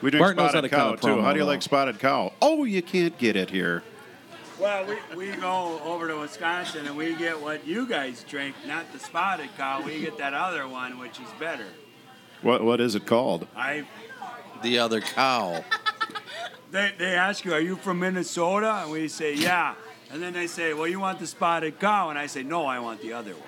We 0.00 0.10
drink 0.10 0.22
Bart 0.22 0.36
knows 0.36 0.44
how 0.46 0.50
spotted 0.50 0.62
to 0.62 0.68
cut 0.68 0.76
cow 0.78 0.92
a 0.92 0.96
too. 0.96 1.06
promo, 1.20 1.22
How 1.24 1.32
do 1.32 1.38
you 1.38 1.44
though. 1.44 1.50
like 1.50 1.62
spotted 1.62 1.98
cow? 1.98 2.32
Oh, 2.40 2.64
you 2.64 2.82
can't 2.82 3.16
get 3.18 3.36
it 3.36 3.50
here. 3.50 3.82
well, 4.60 4.86
we, 4.86 5.16
we 5.16 5.36
go 5.36 5.80
over 5.84 6.06
to 6.08 6.18
Wisconsin 6.20 6.86
and 6.86 6.96
we 6.96 7.14
get 7.16 7.40
what 7.40 7.66
you 7.66 7.86
guys 7.86 8.24
drink, 8.28 8.54
not 8.66 8.92
the 8.92 8.98
spotted 8.98 9.48
cow. 9.56 9.82
We 9.84 10.00
get 10.00 10.18
that 10.18 10.34
other 10.34 10.68
one, 10.68 10.98
which 10.98 11.18
is 11.20 11.28
better. 11.40 11.66
What 12.42 12.62
what 12.62 12.80
is 12.80 12.94
it 12.94 13.06
called? 13.06 13.48
I 13.56 13.84
the 14.62 14.78
other 14.78 15.00
cow. 15.00 15.64
they, 16.70 16.92
they 16.98 17.14
ask 17.14 17.44
you, 17.44 17.52
are 17.52 17.60
you 17.60 17.76
from 17.76 17.98
Minnesota? 17.98 18.82
And 18.82 18.92
we 18.92 19.08
say, 19.08 19.34
yeah. 19.34 19.74
And 20.10 20.22
then 20.22 20.32
they 20.32 20.46
say, 20.46 20.72
well, 20.74 20.86
you 20.86 21.00
want 21.00 21.18
the 21.18 21.26
spotted 21.26 21.78
cow? 21.80 22.10
And 22.10 22.18
I 22.18 22.26
say, 22.26 22.42
no, 22.42 22.64
I 22.66 22.78
want 22.78 23.00
the 23.02 23.12
other 23.12 23.32
one. 23.32 23.42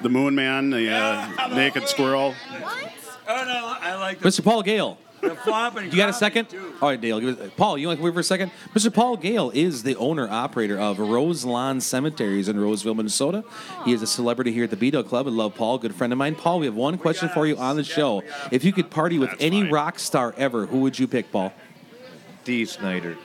The 0.00 0.08
Moon 0.08 0.34
Man, 0.34 0.70
the 0.70 0.90
uh, 0.90 1.48
naked 1.54 1.88
squirrel. 1.88 2.34
What? 2.60 2.92
Oh 3.28 3.44
no, 3.44 3.76
I 3.80 3.94
like 3.96 4.20
the, 4.20 4.28
Mr. 4.28 4.42
Paul 4.42 4.62
Gale. 4.62 4.96
The 5.20 5.34
flopping. 5.36 5.90
You 5.90 5.96
got 5.96 6.08
a 6.08 6.12
second? 6.12 6.48
All 6.80 6.88
right, 6.88 7.00
Dale. 7.00 7.20
Give 7.20 7.40
it, 7.40 7.56
Paul, 7.56 7.78
you 7.78 7.88
want 7.88 7.98
to 7.98 8.04
wait 8.04 8.14
for 8.14 8.20
a 8.20 8.24
second? 8.24 8.50
Mr. 8.74 8.92
Paul 8.92 9.16
Gale 9.16 9.50
is 9.50 9.82
the 9.82 9.96
owner 9.96 10.28
operator 10.28 10.78
of 10.78 10.98
Rose 10.98 11.44
Lawn 11.44 11.80
Cemeteries 11.80 12.48
in 12.48 12.58
Roseville, 12.60 12.94
Minnesota. 12.94 13.44
He 13.84 13.92
is 13.92 14.02
a 14.02 14.06
celebrity 14.06 14.52
here 14.52 14.64
at 14.64 14.70
the 14.70 14.76
B 14.76 14.90
Dale 14.90 15.02
Club. 15.02 15.26
I 15.26 15.30
love 15.30 15.54
Paul, 15.54 15.78
good 15.78 15.94
friend 15.94 16.12
of 16.12 16.18
mine. 16.18 16.34
Paul, 16.34 16.60
we 16.60 16.66
have 16.66 16.74
one 16.74 16.98
question 16.98 17.28
for 17.28 17.46
you 17.46 17.56
on 17.56 17.76
the 17.76 17.84
show. 17.84 18.22
If 18.50 18.64
you 18.64 18.72
could 18.72 18.90
party 18.90 19.18
with 19.18 19.34
any 19.40 19.68
rock 19.68 19.98
star 19.98 20.34
ever, 20.36 20.66
who 20.66 20.80
would 20.80 20.98
you 20.98 21.06
pick, 21.08 21.32
Paul? 21.32 21.52
Dee 22.44 22.64
Snider. 22.64 23.16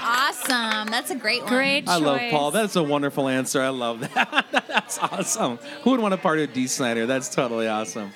Awesome. 0.00 0.90
That's 0.90 1.10
a 1.10 1.16
great 1.16 1.42
one. 1.42 1.52
Great 1.52 1.88
I 1.88 1.96
love 1.96 2.18
choice. 2.18 2.30
Paul. 2.30 2.50
That's 2.50 2.76
a 2.76 2.82
wonderful 2.82 3.28
answer. 3.28 3.60
I 3.60 3.68
love 3.68 4.00
that. 4.00 4.46
That's 4.68 4.98
awesome. 4.98 5.58
Who 5.82 5.90
would 5.90 6.00
want 6.00 6.12
to 6.12 6.18
party 6.18 6.42
with 6.42 6.54
Dee 6.54 6.66
Snider? 6.66 7.06
That's 7.06 7.28
totally 7.28 7.68
awesome. 7.68 8.12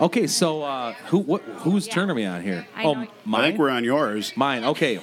Okay, 0.00 0.26
so 0.26 0.62
uh, 0.62 0.92
who 1.08 1.18
what 1.18 1.42
whose 1.42 1.86
turn 1.86 2.10
are 2.10 2.14
we 2.14 2.24
on 2.24 2.42
here? 2.42 2.66
I 2.74 2.84
oh, 2.84 2.94
know- 2.94 3.06
I 3.34 3.42
think 3.42 3.58
we're 3.58 3.68
on 3.70 3.84
yours. 3.84 4.32
Mine. 4.36 4.64
Okay. 4.64 5.00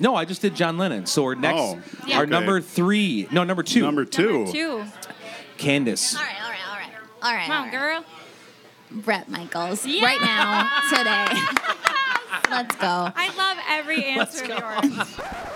No, 0.00 0.14
I 0.16 0.24
just 0.24 0.42
did 0.42 0.54
John 0.54 0.76
Lennon. 0.76 1.06
So 1.06 1.22
our 1.24 1.34
next, 1.34 1.56
Oh, 1.56 1.80
Yeah. 2.06 2.16
our 2.16 2.22
okay. 2.24 2.30
number 2.30 2.60
three, 2.60 3.28
no, 3.30 3.44
number 3.44 3.62
two, 3.62 3.80
Number 3.82 4.04
two. 4.04 4.44
Number 4.44 4.52
two. 4.52 4.84
Candace. 5.56 6.16
All 6.16 6.22
right, 6.22 6.34
all 6.42 6.50
right, 6.50 6.58
all 6.68 6.76
right. 6.76 6.92
All 7.22 7.32
right. 7.32 7.46
Come 7.46 7.56
on, 7.56 7.62
right. 7.64 7.72
girl. 7.72 8.04
Bret 9.02 9.28
Michaels. 9.30 9.86
Yeah. 9.86 10.04
Right 10.04 10.20
now, 10.20 10.68
today. 10.90 11.40
Let's 12.50 12.76
go. 12.76 13.12
I 13.14 13.34
love 13.36 13.58
every 13.68 14.04
answer 14.04 14.44
of 14.52 14.84
yours. 14.84 15.20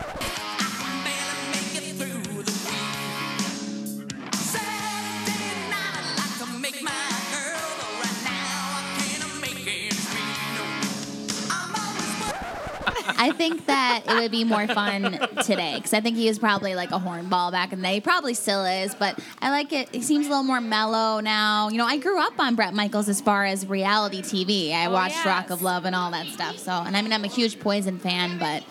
I 13.18 13.32
think 13.32 13.66
that 13.66 14.02
it 14.06 14.14
would 14.14 14.30
be 14.30 14.44
more 14.44 14.66
fun 14.66 15.18
today 15.44 15.74
because 15.76 15.94
I 15.94 16.00
think 16.00 16.16
he 16.16 16.28
was 16.28 16.38
probably 16.38 16.74
like 16.74 16.90
a 16.90 16.98
hornball 16.98 17.50
back 17.52 17.72
in 17.72 17.80
the 17.80 17.86
day. 17.88 17.94
He 17.94 18.00
probably 18.00 18.34
still 18.34 18.64
is, 18.64 18.94
but 18.94 19.18
I 19.40 19.50
like 19.50 19.72
it. 19.72 19.88
He 19.94 20.02
seems 20.02 20.26
a 20.26 20.28
little 20.30 20.44
more 20.44 20.60
mellow 20.60 21.20
now. 21.20 21.68
You 21.68 21.78
know, 21.78 21.86
I 21.86 21.96
grew 21.98 22.20
up 22.20 22.38
on 22.38 22.54
Bret 22.54 22.74
Michaels 22.74 23.08
as 23.08 23.20
far 23.20 23.44
as 23.44 23.66
reality 23.66 24.20
TV. 24.22 24.72
I 24.72 24.86
Oh, 24.86 24.90
watched 24.92 25.16
yes. 25.16 25.26
Rock 25.26 25.50
of 25.50 25.62
Love 25.62 25.84
and 25.84 25.94
all 25.96 26.10
that 26.10 26.26
stuff. 26.26 26.58
So, 26.58 26.70
and 26.72 26.96
I 26.96 27.02
mean, 27.02 27.12
I'm 27.12 27.24
a 27.24 27.28
huge 27.28 27.58
Poison 27.60 27.98
fan, 27.98 28.38
but 28.38 28.62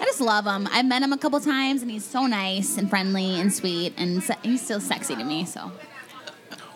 I 0.00 0.04
just 0.04 0.20
love 0.20 0.44
him. 0.46 0.68
I've 0.72 0.86
met 0.86 1.02
him 1.02 1.12
a 1.12 1.18
couple 1.18 1.38
times, 1.40 1.82
and 1.82 1.90
he's 1.90 2.04
so 2.04 2.26
nice 2.26 2.76
and 2.78 2.88
friendly 2.90 3.40
and 3.40 3.52
sweet, 3.52 3.94
and 3.96 4.22
se- 4.22 4.36
he's 4.42 4.60
still 4.62 4.80
sexy 4.80 5.14
to 5.16 5.24
me. 5.24 5.44
So, 5.44 5.70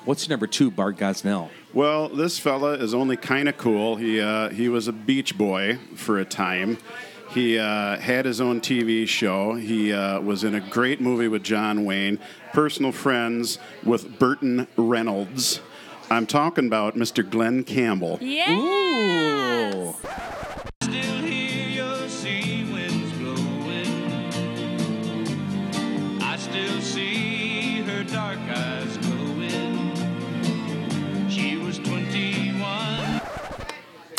What's 0.06 0.24
your 0.24 0.34
number 0.34 0.46
two, 0.46 0.70
Bart 0.70 0.98
Gosnell? 0.98 1.50
Well, 1.74 2.08
this 2.08 2.38
fella 2.38 2.74
is 2.74 2.94
only 2.94 3.16
kind 3.16 3.48
of 3.48 3.58
cool. 3.58 3.96
He 3.96 4.20
uh, 4.20 4.50
he 4.50 4.68
was 4.68 4.86
a 4.86 4.92
beach 4.92 5.36
boy 5.36 5.80
for 5.96 6.20
a 6.20 6.24
time. 6.24 6.78
He 7.30 7.58
uh, 7.58 7.98
had 7.98 8.24
his 8.24 8.40
own 8.40 8.60
TV 8.60 9.08
show. 9.08 9.54
He 9.54 9.92
uh, 9.92 10.20
was 10.20 10.44
in 10.44 10.54
a 10.54 10.60
great 10.60 11.00
movie 11.00 11.26
with 11.26 11.42
John 11.42 11.84
Wayne. 11.84 12.20
Personal 12.52 12.92
friends 12.92 13.58
with 13.82 14.20
Burton 14.20 14.68
Reynolds. 14.76 15.60
I'm 16.08 16.26
talking 16.26 16.68
about 16.68 16.94
Mr. 16.94 17.28
Glen 17.28 17.64
Campbell. 17.64 18.18
Yeah. 18.20 18.44
Still 18.46 19.92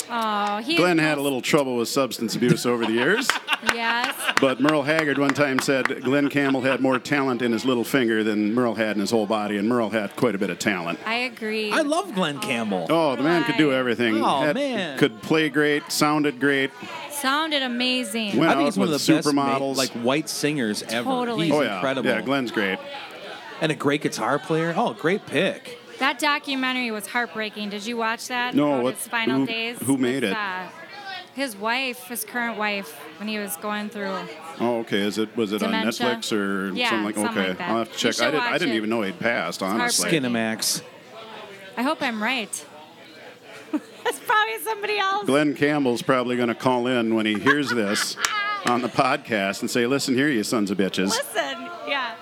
Oh, 0.10 0.58
he 0.58 0.76
Glen 0.78 0.98
had 0.98 1.17
a 1.17 1.22
little 1.22 1.41
trouble 1.41 1.76
with 1.76 1.89
substance 1.89 2.36
abuse 2.36 2.65
over 2.65 2.86
the 2.86 2.93
years, 2.93 3.28
Yes. 3.74 4.15
but 4.39 4.60
Merle 4.62 4.84
Haggard 4.84 5.17
one 5.17 5.34
time 5.34 5.60
said 5.60 6.04
Glen 6.04 6.30
Campbell 6.30 6.62
had 6.62 6.80
more 6.80 6.98
talent 7.00 7.41
in 7.41 7.52
his 7.52 7.65
little 7.65 7.84
finger 7.84 8.24
than 8.24 8.54
Merle 8.54 8.76
had 8.76 8.96
in 8.96 9.02
his 9.02 9.12
whole 9.12 9.26
body, 9.26 9.58
and 9.58 9.67
Merle 9.67 9.89
had 9.89 10.15
quite 10.15 10.34
a 10.36 10.38
bit 10.38 10.50
of 10.50 10.60
talent. 10.60 11.00
I 11.06 11.15
agree. 11.15 11.72
I 11.72 11.82
love 11.82 12.13
Glen 12.15 12.39
Campbell. 12.39 12.88
Oh, 12.89 13.15
the 13.15 13.24
man 13.24 13.43
could 13.43 13.58
do 13.58 13.74
everything. 13.74 14.24
Oh, 14.24 14.41
Had- 14.41 14.56
man. 14.56 14.98
Could 14.98 15.22
play 15.22 15.50
great, 15.50 15.91
sounded 15.91 16.39
great. 16.39 16.72
Sounded 17.12 17.63
amazing. 17.63 18.38
Went 18.38 18.52
I 18.52 18.54
think 18.54 18.62
out 18.62 18.65
he's 18.65 18.78
one 18.78 18.88
of 18.88 18.93
with 18.93 19.06
the 19.06 19.13
best 19.15 19.28
supermodels. 19.28 19.60
ma- 19.76 19.82
like 19.82 19.89
white 19.91 20.30
singers 20.30 20.84
ever. 20.84 21.04
Totally. 21.10 21.46
He's 21.48 21.56
oh, 21.56 21.62
yeah. 21.63 21.76
incredible. 21.76 22.10
Yeah, 22.10 22.22
Glen's 22.22 22.52
great. 22.52 22.80
and 23.60 23.72
a 23.72 23.76
great 23.76 24.02
guitar 24.04 24.38
player. 24.39 24.74
Oh, 24.78 24.93
great 24.93 25.26
pick. 25.26 25.80
That 26.00 26.20
documentary 26.20 26.92
was 26.92 27.08
heartbreaking. 27.08 27.70
Did 27.70 27.86
you 27.86 27.98
watch 27.98 28.28
that? 28.28 28.54
No, 28.56 28.74
About 28.74 28.84
what- 28.84 28.96
his 28.96 29.08
final 29.08 29.40
who- 29.42 29.46
days. 29.48 29.78
who 29.84 29.98
made 29.98 30.22
With, 30.24 30.32
it? 30.32 30.38
Uh, 30.38 30.68
his 31.34 31.56
wife, 31.56 32.08
his 32.08 32.24
current 32.24 32.58
wife, 32.58 32.94
when 33.20 33.28
he 33.28 33.38
was 33.40 33.56
going 33.58 33.90
through. 33.90 34.16
Oh, 34.60 34.80
okay. 34.80 35.00
Is 35.00 35.18
it 35.18 35.36
was 35.36 35.52
it 35.54 35.60
Dementia. 35.60 36.08
on 36.08 36.16
Netflix 36.22 36.32
or 36.32 36.72
Yeah, 36.76 36.90
something 36.90 37.06
like? 37.06 37.16
something 37.16 37.38
Okay, 37.38 37.50
like 37.50 37.58
that. 37.58 37.70
I'll 37.70 37.78
have 37.80 37.92
to 37.92 37.98
check. 37.98 38.20
I 38.22 38.32
didn't. 38.32 38.44
I 38.44 38.58
didn't 38.58 38.74
it. 38.74 38.78
even 38.78 38.90
know 38.90 39.02
he'd 39.02 39.20
passed. 39.20 39.62
Honestly. 39.64 40.10
heartbreaking. 40.10 40.32
Skinamax. 40.36 40.82
I 41.78 41.84
hope 41.84 42.02
I'm 42.02 42.22
right. 42.24 42.66
That's 44.04 44.20
probably 44.20 44.58
somebody 44.64 44.98
else. 44.98 45.26
Glen 45.26 45.54
Campbell's 45.56 46.02
probably 46.02 46.38
going 46.38 46.48
to 46.50 46.56
call 46.56 46.88
in 46.88 47.14
when 47.14 47.26
he 47.26 47.38
hears 47.38 47.70
this 47.70 48.16
on 48.66 48.82
the 48.82 48.88
podcast 48.90 49.62
and 49.62 49.70
say, 49.70 49.86
"Listen 49.86 50.16
here, 50.16 50.30
you 50.30 50.44
sons 50.44 50.72
of 50.72 50.78
bitches." 50.78 51.10
Listen, 51.10 51.70
yeah. 51.88 52.16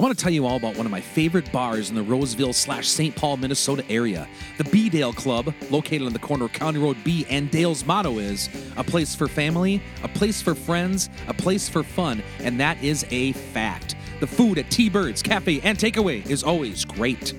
I 0.00 0.02
want 0.02 0.16
to 0.16 0.22
tell 0.22 0.32
you 0.32 0.46
all 0.46 0.56
about 0.56 0.78
one 0.78 0.86
of 0.86 0.90
my 0.90 1.02
favorite 1.02 1.52
bars 1.52 1.90
in 1.90 1.94
the 1.94 2.02
Roseville 2.02 2.54
slash 2.54 2.88
St. 2.88 3.14
Paul, 3.14 3.36
Minnesota 3.36 3.84
area. 3.90 4.26
The 4.56 4.64
B 4.64 4.88
Dale 4.88 5.12
Club, 5.12 5.54
located 5.68 6.06
on 6.06 6.14
the 6.14 6.18
corner 6.18 6.46
of 6.46 6.54
County 6.54 6.78
Road 6.78 6.96
B 7.04 7.26
and 7.28 7.50
Dale's 7.50 7.84
motto 7.84 8.18
is 8.18 8.48
a 8.78 8.82
place 8.82 9.14
for 9.14 9.28
family, 9.28 9.82
a 10.02 10.08
place 10.08 10.40
for 10.40 10.54
friends, 10.54 11.10
a 11.28 11.34
place 11.34 11.68
for 11.68 11.82
fun, 11.82 12.22
and 12.38 12.58
that 12.58 12.82
is 12.82 13.04
a 13.10 13.32
fact. 13.32 13.94
The 14.20 14.26
food 14.26 14.56
at 14.56 14.70
T 14.70 14.88
Birds 14.88 15.22
Cafe 15.22 15.60
and 15.60 15.76
Takeaway 15.76 16.24
is 16.30 16.42
always 16.42 16.86
great. 16.86 17.34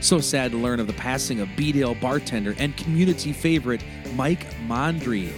So 0.00 0.20
sad 0.20 0.52
to 0.52 0.56
learn 0.56 0.80
of 0.80 0.86
the 0.86 0.94
passing 0.94 1.40
of 1.40 1.50
B 1.54 1.70
Dale 1.70 1.94
bartender 1.96 2.54
and 2.56 2.74
community 2.78 3.34
favorite 3.34 3.84
Mike 4.14 4.46
Mondry. 4.66 5.30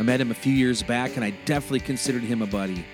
I 0.00 0.02
met 0.02 0.20
him 0.20 0.32
a 0.32 0.34
few 0.34 0.52
years 0.52 0.82
back 0.82 1.14
and 1.14 1.24
I 1.24 1.30
definitely 1.44 1.78
considered 1.78 2.24
him 2.24 2.42
a 2.42 2.46
buddy. 2.48 2.84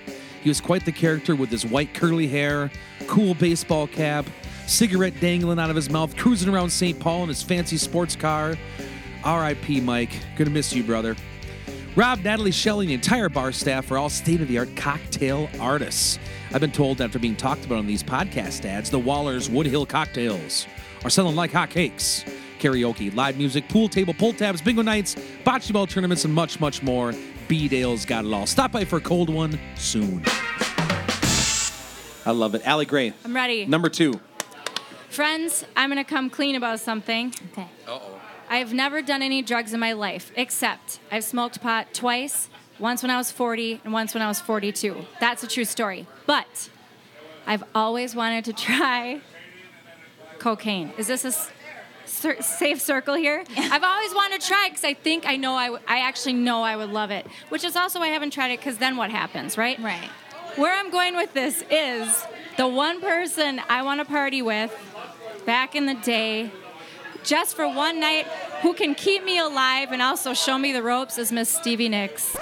He 0.44 0.50
was 0.50 0.60
quite 0.60 0.84
the 0.84 0.92
character 0.92 1.34
with 1.34 1.48
his 1.48 1.64
white 1.64 1.94
curly 1.94 2.26
hair, 2.26 2.70
cool 3.05 3.35
baseball 3.35 3.87
cap, 3.87 4.27
cigarette 4.67 5.19
dangling 5.21 5.59
out 5.59 5.71
of 5.71 5.77
his 5.77 5.90
mouth, 5.90 6.17
cruising 6.17 6.53
around 6.53 6.71
St. 6.71 6.99
Paul 6.99 7.23
in 7.23 7.29
his 7.29 7.43
fancy 7.43 7.77
sports 7.77 8.17
car. 8.17 8.57
R.I.P. 9.25 9.81
Mike. 9.81 10.11
Gonna 10.37 10.51
miss 10.51 10.73
you, 10.75 10.83
brother. 10.83 11.17
Rob, 11.97 12.21
Natalie, 12.21 12.51
Shelley, 12.51 12.87
and 12.87 12.90
the 12.90 12.95
entire 12.95 13.29
bar 13.29 13.53
staff 13.53 13.90
are 13.90 13.99
all 13.99 14.09
state 14.09 14.40
of 14.40 14.49
the 14.49 14.59
art 14.59 14.75
cocktail 14.75 15.49
artists. 15.61 16.19
I've 16.53 16.61
been 16.61 16.73
told 16.73 17.01
after 17.01 17.19
being 17.19 17.37
talked 17.37 17.64
about 17.64 17.79
on 17.79 17.87
these 17.87 18.03
podcast 18.03 18.64
ads, 18.64 18.90
the 18.90 18.99
Waller's 18.99 19.49
Woodhill 19.49 19.88
cocktails 19.88 20.67
are 21.05 21.11
selling 21.11 21.37
like 21.37 21.53
hotcakes. 21.53 22.29
Karaoke, 22.59 23.14
live 23.14 23.37
music, 23.37 23.69
pool 23.69 23.88
table, 23.88 24.14
pull 24.14 24.33
tabs, 24.33 24.61
bingo 24.61 24.83
nights, 24.83 25.14
bocce 25.45 25.73
ball 25.73 25.87
tournaments, 25.87 26.25
and 26.25 26.35
much, 26.35 26.59
much 26.59 26.83
more. 26.83 27.12
B 27.47 27.69
Dale's 27.69 28.05
got 28.05 28.25
it 28.25 28.33
all. 28.33 28.47
Stop 28.47 28.73
by 28.73 28.85
for 28.85 28.97
a 28.97 29.01
cold 29.01 29.29
one 29.31 29.59
soon. 29.77 30.25
I 32.26 32.30
love 32.30 32.54
it. 32.54 32.62
Allie 32.66 32.87
Gray, 32.87 33.12
I'm 33.24 33.34
ready. 33.34 33.66
number 33.66 33.88
two. 33.88 34.20
Friends, 35.10 35.64
I'm 35.76 35.90
going 35.90 36.02
to 36.02 36.08
come 36.08 36.28
clean 36.30 36.56
about 36.56 36.80
something. 36.80 37.32
Okay. 37.52 37.68
Uh-oh. 37.87 38.20
I've 38.48 38.72
never 38.72 39.00
done 39.02 39.22
any 39.22 39.42
drugs 39.42 39.72
in 39.72 39.80
my 39.80 39.92
life, 39.92 40.32
except 40.37 40.98
I've 41.10 41.24
smoked 41.24 41.60
pot 41.60 41.94
twice, 41.94 42.48
once 42.78 43.02
when 43.02 43.10
I 43.10 43.16
was 43.16 43.30
40 43.30 43.80
and 43.84 43.92
once 43.92 44.12
when 44.14 44.22
I 44.22 44.28
was 44.28 44.40
42. 44.40 45.06
That's 45.20 45.42
a 45.42 45.46
true 45.46 45.64
story. 45.64 46.06
But 46.26 46.68
I've 47.46 47.62
always 47.74 48.14
wanted 48.16 48.44
to 48.46 48.52
try 48.52 49.20
cocaine. 50.38 50.92
Is 50.98 51.06
this 51.06 51.24
a 51.24 51.32
cir- 52.08 52.42
safe 52.42 52.80
circle 52.80 53.14
here? 53.14 53.44
I've 53.56 53.84
always 53.84 54.14
wanted 54.14 54.40
to 54.40 54.46
try 54.48 54.68
because 54.68 54.84
I 54.84 54.94
think 54.94 55.26
I 55.26 55.37
know 55.37 55.54
I, 55.54 55.66
w- 55.66 55.84
I 55.88 56.00
actually 56.00 56.34
know 56.34 56.62
I 56.62 56.76
would 56.76 56.90
love 56.90 57.10
it, 57.10 57.26
which 57.50 57.64
is 57.64 57.76
also 57.76 58.00
why 58.00 58.06
I 58.06 58.10
haven't 58.10 58.32
tried 58.32 58.50
it 58.50 58.58
because 58.60 58.78
then 58.78 58.96
what 58.96 59.10
happens, 59.10 59.56
right? 59.56 59.78
Right. 59.80 60.10
Where 60.57 60.73
I'm 60.73 60.93
going 60.93 61.17
with 61.17 61.35
this 61.35 61.64
is 61.69 62.27
the 62.57 62.69
one 62.69 63.01
person 63.01 63.61
I 63.69 63.83
want 63.83 64.01
to 64.01 64.05
party 64.05 64.40
with 64.40 64.73
back 65.45 65.75
in 65.75 65.87
the 65.87 65.95
day, 65.95 66.53
just 67.25 67.57
for 67.57 67.67
one 67.67 67.99
night, 67.99 68.27
who 68.62 68.73
can 68.73 68.95
keep 68.95 69.25
me 69.25 69.38
alive 69.38 69.90
and 69.90 70.01
also 70.01 70.33
show 70.33 70.57
me 70.57 70.73
the 70.73 70.83
ropes 70.83 71.19
is 71.19 71.33
Miss 71.33 71.49
Stevie 71.49 71.88
Nicks. 71.88 72.37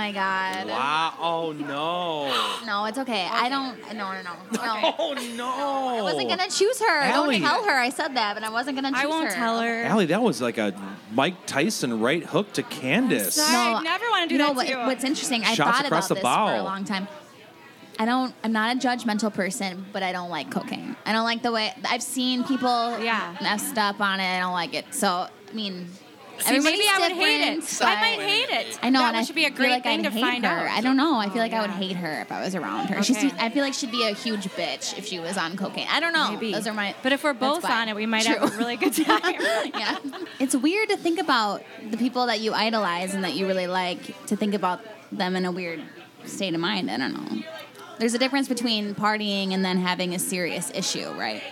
My 0.00 0.12
god. 0.12 0.66
Wow. 0.68 1.14
Oh, 1.18 1.52
no. 1.52 2.66
No, 2.66 2.84
it's 2.86 2.98
okay. 2.98 3.26
I 3.30 3.48
don't. 3.48 3.78
No, 3.94 4.12
no, 4.12 4.22
no. 4.22 4.32
No. 4.52 4.94
Oh, 4.98 5.14
no. 5.36 5.98
I 5.98 6.02
wasn't 6.02 6.28
gonna 6.28 6.48
choose 6.48 6.78
her. 6.80 7.00
Allie. 7.00 7.38
Don't 7.40 7.48
tell 7.48 7.64
her 7.64 7.78
I 7.78 7.90
said 7.90 8.14
that, 8.16 8.34
but 8.34 8.42
I 8.42 8.50
wasn't 8.50 8.76
gonna 8.76 8.90
choose 8.92 9.02
I 9.04 9.06
won't 9.06 9.28
her. 9.28 9.34
tell 9.34 9.60
her. 9.60 9.82
Allie, 9.84 10.06
that 10.06 10.22
was 10.22 10.40
like 10.40 10.58
a 10.58 10.74
Mike 11.12 11.46
Tyson 11.46 12.00
right 12.00 12.24
hook 12.24 12.52
to 12.54 12.62
Candace. 12.62 13.34
sorry. 13.34 13.74
I 13.76 13.82
never 13.82 14.04
wanna 14.10 14.26
do 14.28 14.34
you 14.34 14.38
know 14.38 14.48
that 14.48 14.56
what, 14.56 14.66
to 14.66 14.72
you. 14.72 14.78
What's 14.78 15.04
interesting, 15.04 15.42
I 15.44 15.54
Shots 15.54 15.78
thought 15.78 15.86
across 15.86 16.06
about 16.06 16.08
the 16.08 16.14
this 16.14 16.22
bow. 16.22 16.46
for 16.48 16.54
a 16.54 16.62
long 16.62 16.84
time. 16.84 17.08
I 17.98 18.04
don't. 18.06 18.34
I'm 18.42 18.52
not 18.52 18.74
a 18.76 18.78
judgmental 18.78 19.32
person, 19.32 19.84
but 19.92 20.02
I 20.02 20.12
don't 20.12 20.30
like 20.30 20.50
cocaine. 20.50 20.96
I 21.04 21.12
don't 21.12 21.24
like 21.24 21.42
the 21.42 21.52
way 21.52 21.72
I've 21.84 22.02
seen 22.02 22.44
people 22.44 22.98
Yeah. 22.98 23.36
messed 23.42 23.76
up 23.76 24.00
on 24.00 24.20
it. 24.20 24.36
I 24.36 24.40
don't 24.40 24.54
like 24.54 24.72
it. 24.74 24.86
So 24.94 25.08
I 25.08 25.52
mean, 25.52 25.88
See, 26.40 26.58
maybe 26.58 26.84
I 26.90 26.98
would 27.00 27.12
hate 27.12 27.40
it. 27.40 27.60
different, 27.60 27.82
I 27.82 28.00
might 28.00 28.20
hate 28.20 28.48
it. 28.48 28.78
I 28.82 28.90
know, 28.90 29.00
That 29.00 29.08
and 29.08 29.16
I 29.16 29.22
should 29.22 29.34
be 29.34 29.44
a 29.44 29.50
great 29.50 29.70
like 29.70 29.82
thing 29.82 30.06
I'd 30.06 30.12
to 30.12 30.20
find 30.20 30.44
her. 30.44 30.50
out. 30.50 30.78
I 30.78 30.80
don't 30.80 30.96
know. 30.96 31.18
I 31.18 31.28
feel 31.28 31.38
like 31.38 31.52
I 31.52 31.56
yeah. 31.56 31.62
would 31.62 31.70
hate 31.70 31.96
her 31.96 32.20
if 32.20 32.32
I 32.32 32.42
was 32.42 32.54
around 32.54 32.88
her. 32.88 33.02
She's. 33.02 33.16
I 33.38 33.50
feel 33.50 33.62
like 33.62 33.74
she'd 33.74 33.90
be 33.92 34.06
a 34.06 34.14
huge 34.14 34.44
bitch 34.48 34.96
if 34.98 35.06
she 35.06 35.18
was 35.20 35.36
on 35.36 35.56
cocaine. 35.56 35.86
I 35.90 36.00
don't 36.00 36.12
know. 36.12 36.32
Maybe. 36.32 36.52
Those 36.52 36.66
are 36.66 36.72
my. 36.74 36.94
But 37.02 37.12
if 37.12 37.24
we're 37.24 37.34
both 37.34 37.64
on 37.64 37.88
it, 37.88 37.96
we 37.96 38.06
might 38.06 38.24
True. 38.24 38.36
have 38.36 38.54
a 38.54 38.56
really 38.56 38.76
good 38.76 38.94
time. 38.94 39.20
yeah. 39.74 39.98
It's 40.38 40.54
weird 40.54 40.88
to 40.90 40.96
think 40.96 41.18
about 41.20 41.62
the 41.90 41.96
people 41.96 42.26
that 42.26 42.40
you 42.40 42.52
idolize 42.52 43.14
and 43.14 43.24
that 43.24 43.34
you 43.34 43.46
really 43.46 43.66
like 43.66 44.26
to 44.26 44.36
think 44.36 44.54
about 44.54 44.80
them 45.12 45.36
in 45.36 45.44
a 45.44 45.52
weird 45.52 45.82
state 46.24 46.54
of 46.54 46.60
mind. 46.60 46.90
I 46.90 46.96
don't 46.98 47.12
know. 47.12 47.42
There's 47.98 48.14
a 48.14 48.18
difference 48.18 48.48
between 48.48 48.94
partying 48.94 49.52
and 49.52 49.62
then 49.64 49.78
having 49.78 50.14
a 50.14 50.18
serious 50.18 50.70
issue, 50.74 51.10
right? 51.12 51.42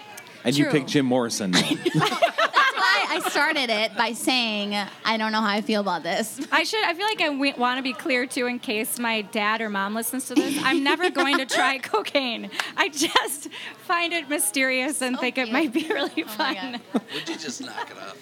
And 0.45 0.57
you 0.57 0.65
True. 0.65 0.73
picked 0.73 0.89
Jim 0.91 1.05
Morrison. 1.07 1.51
That's 1.53 1.75
why 1.95 3.05
I 3.11 3.21
started 3.29 3.71
it 3.71 3.97
by 3.97 4.13
saying 4.13 4.75
I 5.05 5.17
don't 5.17 5.33
know 5.33 5.41
how 5.41 5.49
I 5.51 5.61
feel 5.61 5.81
about 5.81 6.03
this. 6.03 6.41
I 6.53 6.63
should. 6.63 6.83
I 6.85 6.95
feel 6.95 7.07
like 7.07 7.21
I 7.21 7.27
w- 7.29 7.55
want 7.57 7.79
to 7.79 7.83
be 7.83 7.93
clear 7.93 8.27
too, 8.27 8.47
in 8.47 8.59
case 8.59 8.99
my 8.99 9.23
dad 9.23 9.61
or 9.61 9.69
mom 9.69 9.95
listens 9.95 10.27
to 10.29 10.35
this. 10.35 10.59
I'm 10.63 10.83
never 10.85 11.11
going 11.21 11.39
to 11.39 11.47
try 11.47 11.79
cocaine. 11.79 12.51
I 12.77 12.89
just 12.89 13.49
find 13.87 14.13
it 14.13 14.29
mysterious 14.29 15.03
and 15.03 15.19
think 15.19 15.39
it 15.39 15.51
might 15.51 15.73
be 15.73 15.87
really 15.89 16.23
fun. 16.23 16.81
Would 16.93 17.29
you 17.29 17.37
just 17.37 17.61
knock 17.61 17.91
it 17.91 17.97
off? 17.99 18.17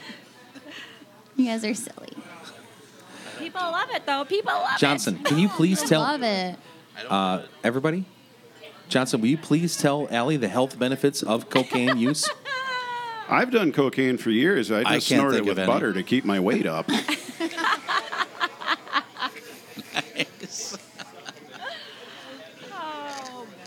You 1.36 1.46
guys 1.46 1.64
are 1.64 1.74
silly. 1.74 2.08
People 3.38 3.60
love 3.60 3.90
it 3.92 4.06
though. 4.06 4.24
People 4.24 4.52
love 4.54 4.76
it. 4.76 4.80
Johnson, 4.80 5.18
can 5.22 5.38
you 5.38 5.48
please 5.50 5.82
I 5.82 5.86
tell 5.86 6.00
love 6.00 6.22
it. 6.22 6.56
uh, 7.10 7.42
everybody? 7.62 8.06
Johnson, 8.88 9.20
will 9.20 9.28
you 9.28 9.38
please 9.38 9.76
tell 9.76 10.06
Allie 10.10 10.36
the 10.36 10.48
health 10.48 10.78
benefits 10.78 11.22
of 11.22 11.50
cocaine 11.50 11.96
use? 11.98 12.28
I've 13.28 13.50
done 13.50 13.72
cocaine 13.72 14.18
for 14.18 14.30
years. 14.30 14.70
I 14.70 14.82
just 14.82 15.12
I 15.12 15.16
snort 15.16 15.34
it 15.34 15.44
with 15.44 15.56
butter 15.56 15.92
to 15.92 16.02
keep 16.02 16.24
my 16.24 16.38
weight 16.38 16.66
up. 16.66 16.88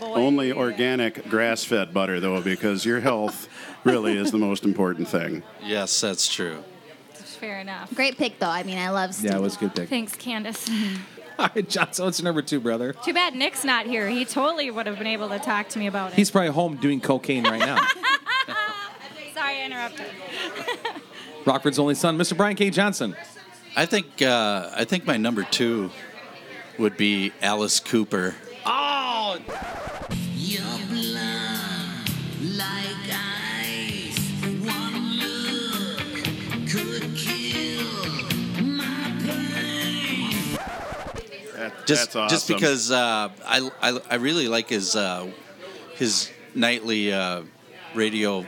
Only 0.02 0.52
organic 0.52 1.28
grass-fed 1.28 1.92
butter, 1.92 2.20
though, 2.20 2.40
because 2.40 2.84
your 2.86 3.00
health 3.00 3.48
really 3.84 4.16
is 4.16 4.30
the 4.30 4.38
most 4.38 4.64
important 4.64 5.08
thing. 5.08 5.42
Yes, 5.62 6.00
that's 6.00 6.32
true. 6.32 6.64
Fair 7.12 7.60
enough. 7.60 7.94
Great 7.94 8.16
pick, 8.18 8.38
though. 8.38 8.48
I 8.48 8.62
mean, 8.62 8.78
I 8.78 8.90
love 8.90 9.14
Steve. 9.14 9.30
yeah, 9.30 9.36
it 9.36 9.40
was 9.40 9.56
a 9.56 9.60
good 9.60 9.74
pick. 9.74 9.88
Thanks, 9.88 10.14
Candace. 10.16 10.68
All 11.44 11.48
right, 11.56 11.66
Johnson, 11.66 12.04
what's 12.04 12.20
your 12.20 12.24
number 12.26 12.42
two, 12.42 12.60
brother? 12.60 12.92
Too 12.92 13.14
bad 13.14 13.34
Nick's 13.34 13.64
not 13.64 13.86
here. 13.86 14.06
He 14.10 14.26
totally 14.26 14.70
would 14.70 14.86
have 14.86 14.98
been 14.98 15.06
able 15.06 15.30
to 15.30 15.38
talk 15.38 15.70
to 15.70 15.78
me 15.78 15.86
about 15.86 16.12
it. 16.12 16.16
He's 16.16 16.30
probably 16.30 16.50
home 16.50 16.76
doing 16.76 17.00
cocaine 17.00 17.44
right 17.44 17.58
now. 17.58 17.76
Sorry, 19.34 19.62
I 19.62 19.64
interrupted. 19.64 20.06
Rockford's 21.46 21.78
only 21.78 21.94
son, 21.94 22.18
Mr. 22.18 22.36
Brian 22.36 22.56
K. 22.56 22.68
Johnson. 22.68 23.16
I 23.74 23.86
think 23.86 24.20
uh, 24.20 24.68
I 24.76 24.84
think 24.84 25.06
my 25.06 25.16
number 25.16 25.42
two 25.44 25.90
would 26.78 26.98
be 26.98 27.32
Alice 27.40 27.80
Cooper. 27.80 28.34
Just 41.90 42.12
That's 42.12 42.32
just 42.32 42.48
because 42.48 42.90
uh, 42.90 43.28
I, 43.46 43.70
I 43.82 44.00
I 44.10 44.14
really 44.16 44.48
like 44.48 44.68
his 44.68 44.96
uh, 44.96 45.30
his 45.96 46.30
nightly 46.54 47.12
uh, 47.12 47.42
radio 47.94 48.46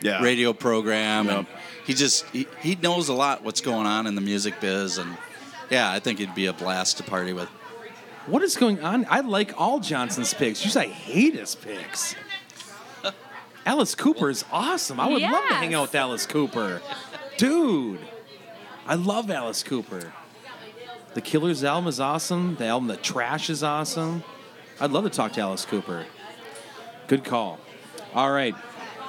Yeah. 0.00 0.22
radio 0.22 0.52
program, 0.52 1.28
and 1.28 1.46
he 1.86 1.94
just 1.94 2.24
he, 2.30 2.46
he 2.62 2.74
knows 2.76 3.08
a 3.08 3.14
lot 3.14 3.42
what's 3.44 3.60
going 3.60 3.86
on 3.86 4.06
in 4.06 4.14
the 4.14 4.20
music 4.20 4.60
biz, 4.60 4.98
and 4.98 5.16
yeah, 5.70 5.90
I 5.90 5.98
think 6.00 6.18
he'd 6.18 6.34
be 6.34 6.46
a 6.46 6.52
blast 6.52 6.96
to 6.98 7.02
party 7.02 7.32
with. 7.32 7.48
What 8.26 8.42
is 8.42 8.56
going 8.56 8.80
on? 8.82 9.06
I 9.10 9.20
like 9.20 9.52
all 9.60 9.80
Johnson's 9.80 10.32
picks. 10.32 10.64
Usually 10.64 10.86
I 10.86 10.88
hate 10.88 11.34
his 11.34 11.54
picks. 11.54 12.14
Alice 13.66 13.94
Cooper 13.94 14.28
is 14.30 14.44
awesome. 14.52 15.00
I 15.00 15.08
would 15.08 15.22
love 15.22 15.48
to 15.48 15.54
hang 15.54 15.74
out 15.74 15.82
with 15.82 15.94
Alice 15.94 16.26
Cooper. 16.26 16.82
Dude, 17.38 17.98
I 18.86 18.94
love 18.94 19.30
Alice 19.30 19.62
Cooper. 19.62 20.12
The 21.14 21.20
Killers 21.20 21.62
album 21.62 21.86
is 21.86 22.00
awesome. 22.00 22.56
The 22.56 22.66
album 22.66 22.88
The 22.88 22.96
Trash 22.96 23.48
is 23.48 23.62
awesome. 23.62 24.24
I'd 24.80 24.90
love 24.90 25.04
to 25.04 25.10
talk 25.10 25.32
to 25.34 25.42
Alice 25.42 25.64
Cooper. 25.64 26.06
Good 27.06 27.22
call. 27.22 27.60
All 28.14 28.32
right. 28.32 28.56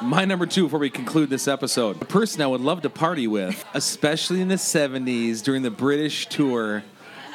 My 0.04 0.24
number 0.24 0.46
two 0.46 0.66
before 0.66 0.78
we 0.78 0.92
conclude 0.92 1.32
this 1.32 1.48
episode. 1.48 2.00
A 2.00 2.06
person 2.06 2.44
I 2.44 2.48
would 2.48 2.62
love 2.62 2.84
to 2.84 2.92
party 2.92 3.26
with, 3.26 3.66
especially 3.74 4.40
in 4.42 4.50
the 4.50 4.56
70s 4.56 5.42
during 5.42 5.64
the 5.64 5.72
British 5.72 6.28
tour, 6.28 6.84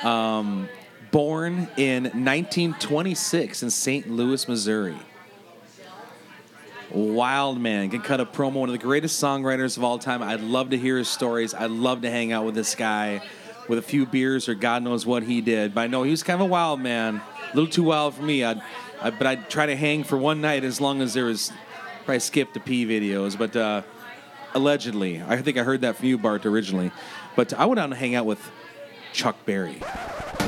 um, 0.05 0.69
born 1.11 1.69
in 1.77 2.05
1926 2.05 3.65
in 3.65 3.71
St. 3.71 4.09
Louis, 4.09 4.47
Missouri. 4.47 4.99
Wild 6.93 7.61
man 7.61 7.91
can 7.91 8.03
cut 8.03 8.21
a 8.21 8.27
promo. 8.27 8.55
One 8.55 8.69
of 8.69 8.73
the 8.73 8.79
greatest 8.79 9.21
songwriters 9.21 9.77
of 9.77 9.83
all 9.83 9.99
time. 9.99 10.23
I'd 10.23 10.43
love 10.43 10.71
to 10.71 10.79
hear 10.79 10.97
his 10.97 11.09
stories. 11.09 11.55
I'd 11.55 11.73
love 11.73 12.03
to 12.03 12.11
hang 12.11 12.31
out 12.31 12.45
with 12.45 12.55
this 12.55 12.77
guy 12.77 13.21
with 13.71 13.79
a 13.79 13.83
few 13.83 14.05
beers 14.05 14.49
or 14.49 14.55
God 14.55 14.83
knows 14.83 15.07
what 15.07 15.23
he 15.23 15.41
did. 15.41 15.73
But 15.75 15.83
I 15.83 15.87
know 15.87 16.03
he 16.03 16.11
was 16.11 16.25
kind 16.25 16.41
of 16.41 16.47
a 16.47 16.51
wild 16.51 16.81
man. 16.81 17.23
A 17.53 17.57
little 17.57 17.71
too 17.71 17.85
wild 17.85 18.17
for 18.17 18.23
me. 18.23 18.43
I'd, 18.43 18.61
I, 19.01 19.11
but 19.11 19.27
I'd 19.27 19.49
try 19.49 19.67
to 19.67 19.77
hang 19.77 20.03
for 20.03 20.19
one 20.19 20.41
night 20.41 20.65
as 20.65 20.81
long 20.81 21.01
as 21.01 21.15
there 21.15 21.27
was. 21.27 21.53
Probably 22.05 22.19
skip 22.19 22.53
the 22.55 22.61
P 22.61 22.87
videos, 22.87 23.39
but 23.39 23.55
uh, 23.55 23.83
allegedly, 24.55 25.23
I 25.23 25.37
think 25.43 25.59
I 25.59 25.63
heard 25.63 25.83
that 25.83 25.97
from 25.97 26.07
you, 26.09 26.19
Bart, 26.19 26.47
originally. 26.47 26.91
But 27.37 27.53
I 27.53 27.67
went 27.67 27.79
out 27.79 27.91
to 27.91 27.95
hang 27.95 28.15
out 28.15 28.27
with 28.27 28.51
Chuck 29.13 29.37
Berry. 29.45 29.75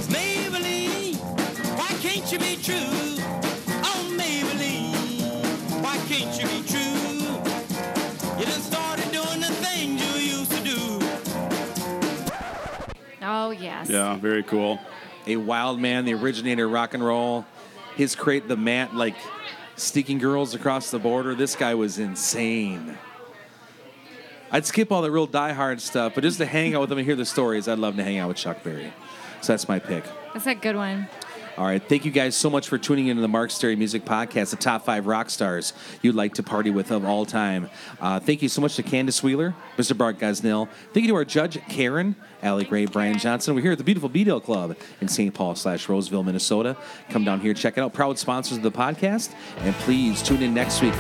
Maybelline, 0.09 1.17
why 1.79 1.89
can't 2.01 2.33
you 2.33 2.39
be 2.39 2.57
true? 2.57 3.02
Oh 13.35 13.51
yes. 13.51 13.89
Yeah, 13.89 14.17
very 14.17 14.43
cool. 14.43 14.79
A 15.27 15.37
wild 15.37 15.81
man, 15.81 16.05
the 16.05 16.13
originator 16.13 16.67
of 16.67 16.73
rock 16.73 16.93
and 16.93 17.03
roll. 17.03 17.47
His 17.97 18.15
crate, 18.15 18.47
the 18.47 18.59
mat, 18.59 18.95
like 18.95 19.15
sneaking 19.75 20.19
girls 20.19 20.55
across 20.55 20.91
the 20.91 20.99
border. 20.99 21.35
This 21.35 21.57
guy 21.57 21.75
was 21.75 21.99
insane. 21.99 22.99
I'd 24.51 24.67
skip 24.67 24.93
all 24.93 25.01
the 25.01 25.11
real 25.11 25.27
diehard 25.27 25.81
stuff, 25.81 26.13
but 26.15 26.25
just 26.25 26.37
to 26.39 26.47
hang 26.47 26.75
out 26.75 26.83
with 26.83 26.93
him 26.93 26.99
and 26.99 27.07
hear 27.07 27.17
the 27.17 27.25
stories, 27.25 27.69
I'd 27.69 27.79
love 27.79 27.97
to 27.97 28.05
hang 28.05 28.19
out 28.19 28.29
with 28.29 28.37
Chuck 28.37 28.63
Berry. 28.63 28.93
So 29.41 29.55
that's 29.55 29.67
my 29.67 29.79
pick. 29.79 30.05
That's 30.35 30.47
a 30.47 30.55
good 30.55 30.77
one. 30.77 31.09
All 31.59 31.67
right. 31.67 31.83
Thank 31.87 32.07
you 32.07 32.11
guys 32.11 32.35
so 32.35 32.49
much 32.49 32.69
for 32.69 32.79
tuning 32.79 33.09
into 33.09 33.21
the 33.21 33.29
Mark 33.29 33.51
Stary 33.51 33.77
Music 33.77 34.05
Podcast, 34.05 34.51
the 34.51 34.57
top 34.57 34.85
five 34.87 35.07
rock 35.07 35.29
stars 35.29 35.75
you'd 36.01 36.15
like 36.15 36.35
to 36.35 36.43
party 36.43 36.71
with 36.71 36.91
of 36.91 37.05
all 37.05 37.27
time. 37.27 37.69
Uh, 38.01 38.19
thank 38.19 38.41
you 38.41 38.49
so 38.49 38.63
much 38.63 38.77
to 38.77 38.83
Candace 38.83 39.23
Wheeler, 39.23 39.55
Mr. 39.77 39.97
Bart 39.97 40.19
Gosnell. 40.19 40.69
Thank 40.93 41.05
you 41.05 41.09
to 41.09 41.15
our 41.15 41.27
judge, 41.27 41.61
Karen, 41.69 42.17
Allie 42.43 42.65
Gray, 42.65 42.87
Brian 42.87 43.19
Johnson. 43.19 43.55
We're 43.55 43.61
here 43.61 43.73
at 43.73 43.79
the 43.79 43.85
beautiful 43.85 44.09
B 44.09 44.25
Dale 44.25 44.41
Club 44.41 44.77
in 45.01 45.09
St. 45.09 45.35
Paul 45.35 45.55
slash 45.55 45.89
Roseville, 45.89 46.23
Minnesota. 46.23 46.77
Come 47.11 47.25
down 47.25 47.41
here, 47.41 47.53
check 47.53 47.77
it 47.77 47.81
out. 47.83 47.93
Proud 47.93 48.19
sponsors 48.19 48.57
of 48.57 48.63
the 48.63 48.73
podcast. 48.73 49.35
And 49.59 49.75
please 49.77 50.23
tune 50.23 50.43
in 50.43 50.55
next 50.55 50.81
week. 50.81 50.95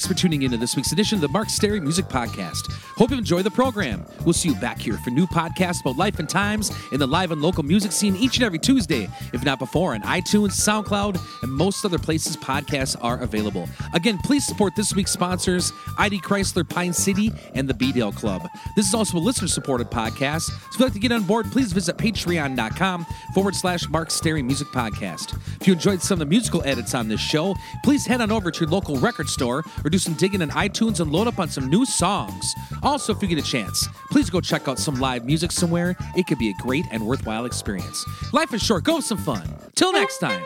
Thanks 0.00 0.08
for 0.08 0.18
tuning 0.18 0.44
in 0.44 0.50
to 0.52 0.56
this 0.56 0.76
week's 0.76 0.92
edition 0.92 1.16
of 1.16 1.20
the 1.20 1.28
Mark 1.28 1.50
Stary 1.50 1.78
Music 1.78 2.06
Podcast. 2.06 2.72
Hope 2.96 3.10
you 3.10 3.18
enjoy 3.18 3.42
the 3.42 3.50
program. 3.50 4.06
We'll 4.24 4.32
see 4.32 4.48
you 4.48 4.54
back 4.54 4.78
here 4.78 4.96
for 4.96 5.10
new 5.10 5.26
podcasts 5.26 5.82
about 5.82 5.98
life 5.98 6.18
and 6.18 6.26
times 6.26 6.72
in 6.90 6.98
the 6.98 7.06
live 7.06 7.32
and 7.32 7.42
local 7.42 7.62
music 7.62 7.92
scene 7.92 8.16
each 8.16 8.38
and 8.38 8.44
every 8.44 8.58
Tuesday, 8.58 9.10
if 9.34 9.44
not 9.44 9.58
before, 9.58 9.92
on 9.92 10.00
iTunes, 10.00 10.52
SoundCloud, 10.52 11.20
and 11.42 11.52
most 11.52 11.84
other 11.84 11.98
places 11.98 12.34
podcasts 12.34 12.96
are 13.02 13.20
available. 13.20 13.68
Again, 13.92 14.16
please 14.24 14.46
support 14.46 14.74
this 14.74 14.94
week's 14.94 15.10
sponsors, 15.10 15.70
ID 15.98 16.20
Chrysler 16.20 16.66
Pine 16.66 16.94
City 16.94 17.30
and 17.52 17.68
the 17.68 17.74
B-Dale 17.74 18.12
Club. 18.12 18.48
This 18.76 18.88
is 18.88 18.94
also 18.94 19.18
a 19.18 19.20
listener-supported 19.20 19.90
podcast, 19.90 20.44
so 20.44 20.54
if 20.54 20.78
you'd 20.78 20.84
like 20.86 20.92
to 20.94 20.98
get 20.98 21.12
on 21.12 21.24
board, 21.24 21.52
please 21.52 21.74
visit 21.74 21.98
patreon.com 21.98 23.04
forward 23.34 23.54
slash 23.54 23.86
Mark 23.90 24.10
Stary 24.10 24.42
Music 24.42 24.68
Podcast. 24.68 25.38
If 25.60 25.66
you 25.66 25.74
enjoyed 25.74 26.00
some 26.00 26.14
of 26.14 26.20
the 26.20 26.26
musical 26.26 26.62
edits 26.64 26.94
on 26.94 27.08
this 27.08 27.20
show, 27.20 27.54
please 27.84 28.06
head 28.06 28.22
on 28.22 28.32
over 28.32 28.50
to 28.50 28.60
your 28.60 28.70
local 28.70 28.96
record 28.96 29.28
store 29.28 29.62
or 29.84 29.89
do 29.90 29.98
some 29.98 30.14
digging 30.14 30.40
on 30.42 30.50
iTunes 30.50 31.00
and 31.00 31.10
load 31.10 31.26
up 31.26 31.38
on 31.38 31.48
some 31.48 31.68
new 31.68 31.84
songs. 31.84 32.54
Also, 32.82 33.14
if 33.14 33.20
you 33.20 33.28
get 33.28 33.38
a 33.38 33.42
chance, 33.42 33.88
please 34.10 34.30
go 34.30 34.40
check 34.40 34.68
out 34.68 34.78
some 34.78 34.94
live 35.00 35.24
music 35.24 35.50
somewhere. 35.50 35.96
It 36.16 36.26
could 36.26 36.38
be 36.38 36.50
a 36.50 36.54
great 36.62 36.84
and 36.92 37.06
worthwhile 37.06 37.44
experience. 37.44 38.04
Life 38.32 38.54
is 38.54 38.62
short, 38.62 38.84
go 38.84 38.94
have 38.96 39.04
some 39.04 39.18
fun. 39.18 39.42
Till 39.74 39.92
next 39.92 40.18
time. 40.18 40.42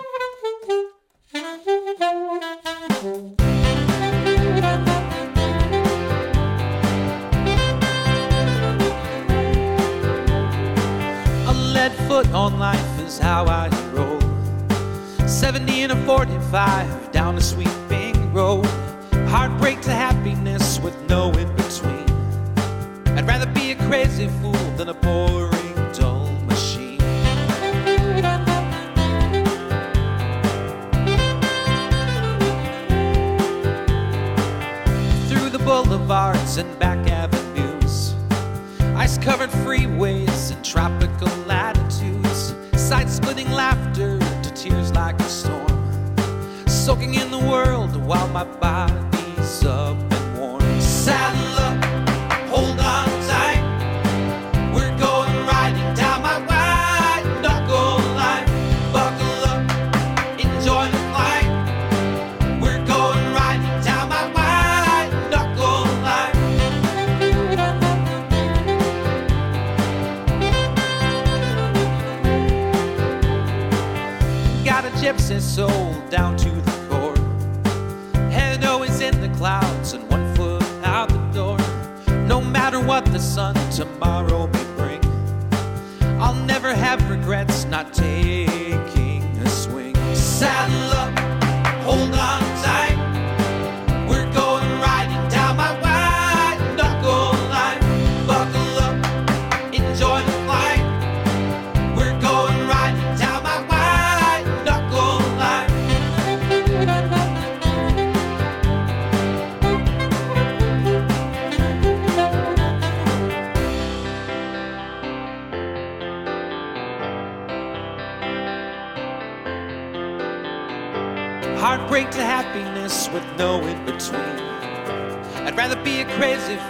A 11.46 11.90
foot 12.08 12.26
on 12.32 12.58
life 12.58 13.00
is 13.00 13.18
how 13.18 13.44
I 13.46 13.68
roll. 13.92 14.20
70 15.28 15.82
and 15.82 15.92
a 15.92 16.06
45 16.06 17.12
down 17.12 17.34
the 17.34 17.42
sweeping 17.42 18.32
road. 18.32 18.66
Heartbreak 19.64 19.84
to 19.86 19.94
happiness 19.94 20.78
with 20.80 20.94
no 21.08 21.32
in 21.32 21.48
between. 21.56 22.06
I'd 23.16 23.26
rather 23.26 23.46
be 23.46 23.70
a 23.70 23.76
crazy 23.88 24.28
fool 24.42 24.52
than 24.76 24.90
a 24.90 24.92
boring, 24.92 25.74
dull 25.94 26.30
machine. 26.44 26.98
Through 35.28 35.48
the 35.48 35.62
boulevards 35.64 36.58
and 36.58 36.78
back 36.78 36.98
avenues. 37.08 38.14
Ice 38.96 39.16
covered 39.16 39.48
freeways 39.48 40.52
and 40.52 40.62
tropical 40.62 41.34
latitudes. 41.46 42.54
Side 42.76 43.08
splitting 43.08 43.50
laughter 43.50 44.18
to 44.18 44.50
tears 44.54 44.92
like 44.92 45.18
a 45.20 45.24
storm. 45.24 46.14
Soaking 46.66 47.14
in 47.14 47.30
the 47.30 47.38
world 47.38 47.96
while 47.96 48.28
my 48.28 48.44
body's 48.44 49.13
up 49.66 49.96
and 50.12 50.38
warm. 50.38 50.80
Saddle 50.80 51.43
tomorrow 83.74 84.46
may 84.46 84.64
bring, 84.76 85.00
I'll 86.20 86.40
never 86.46 86.72
have 86.72 87.10
regrets 87.10 87.64
not 87.64 87.92
taking 87.92 89.24
a 89.38 89.48
swing. 89.48 89.96
Saddle 90.14 90.83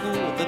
I'd 0.05 0.44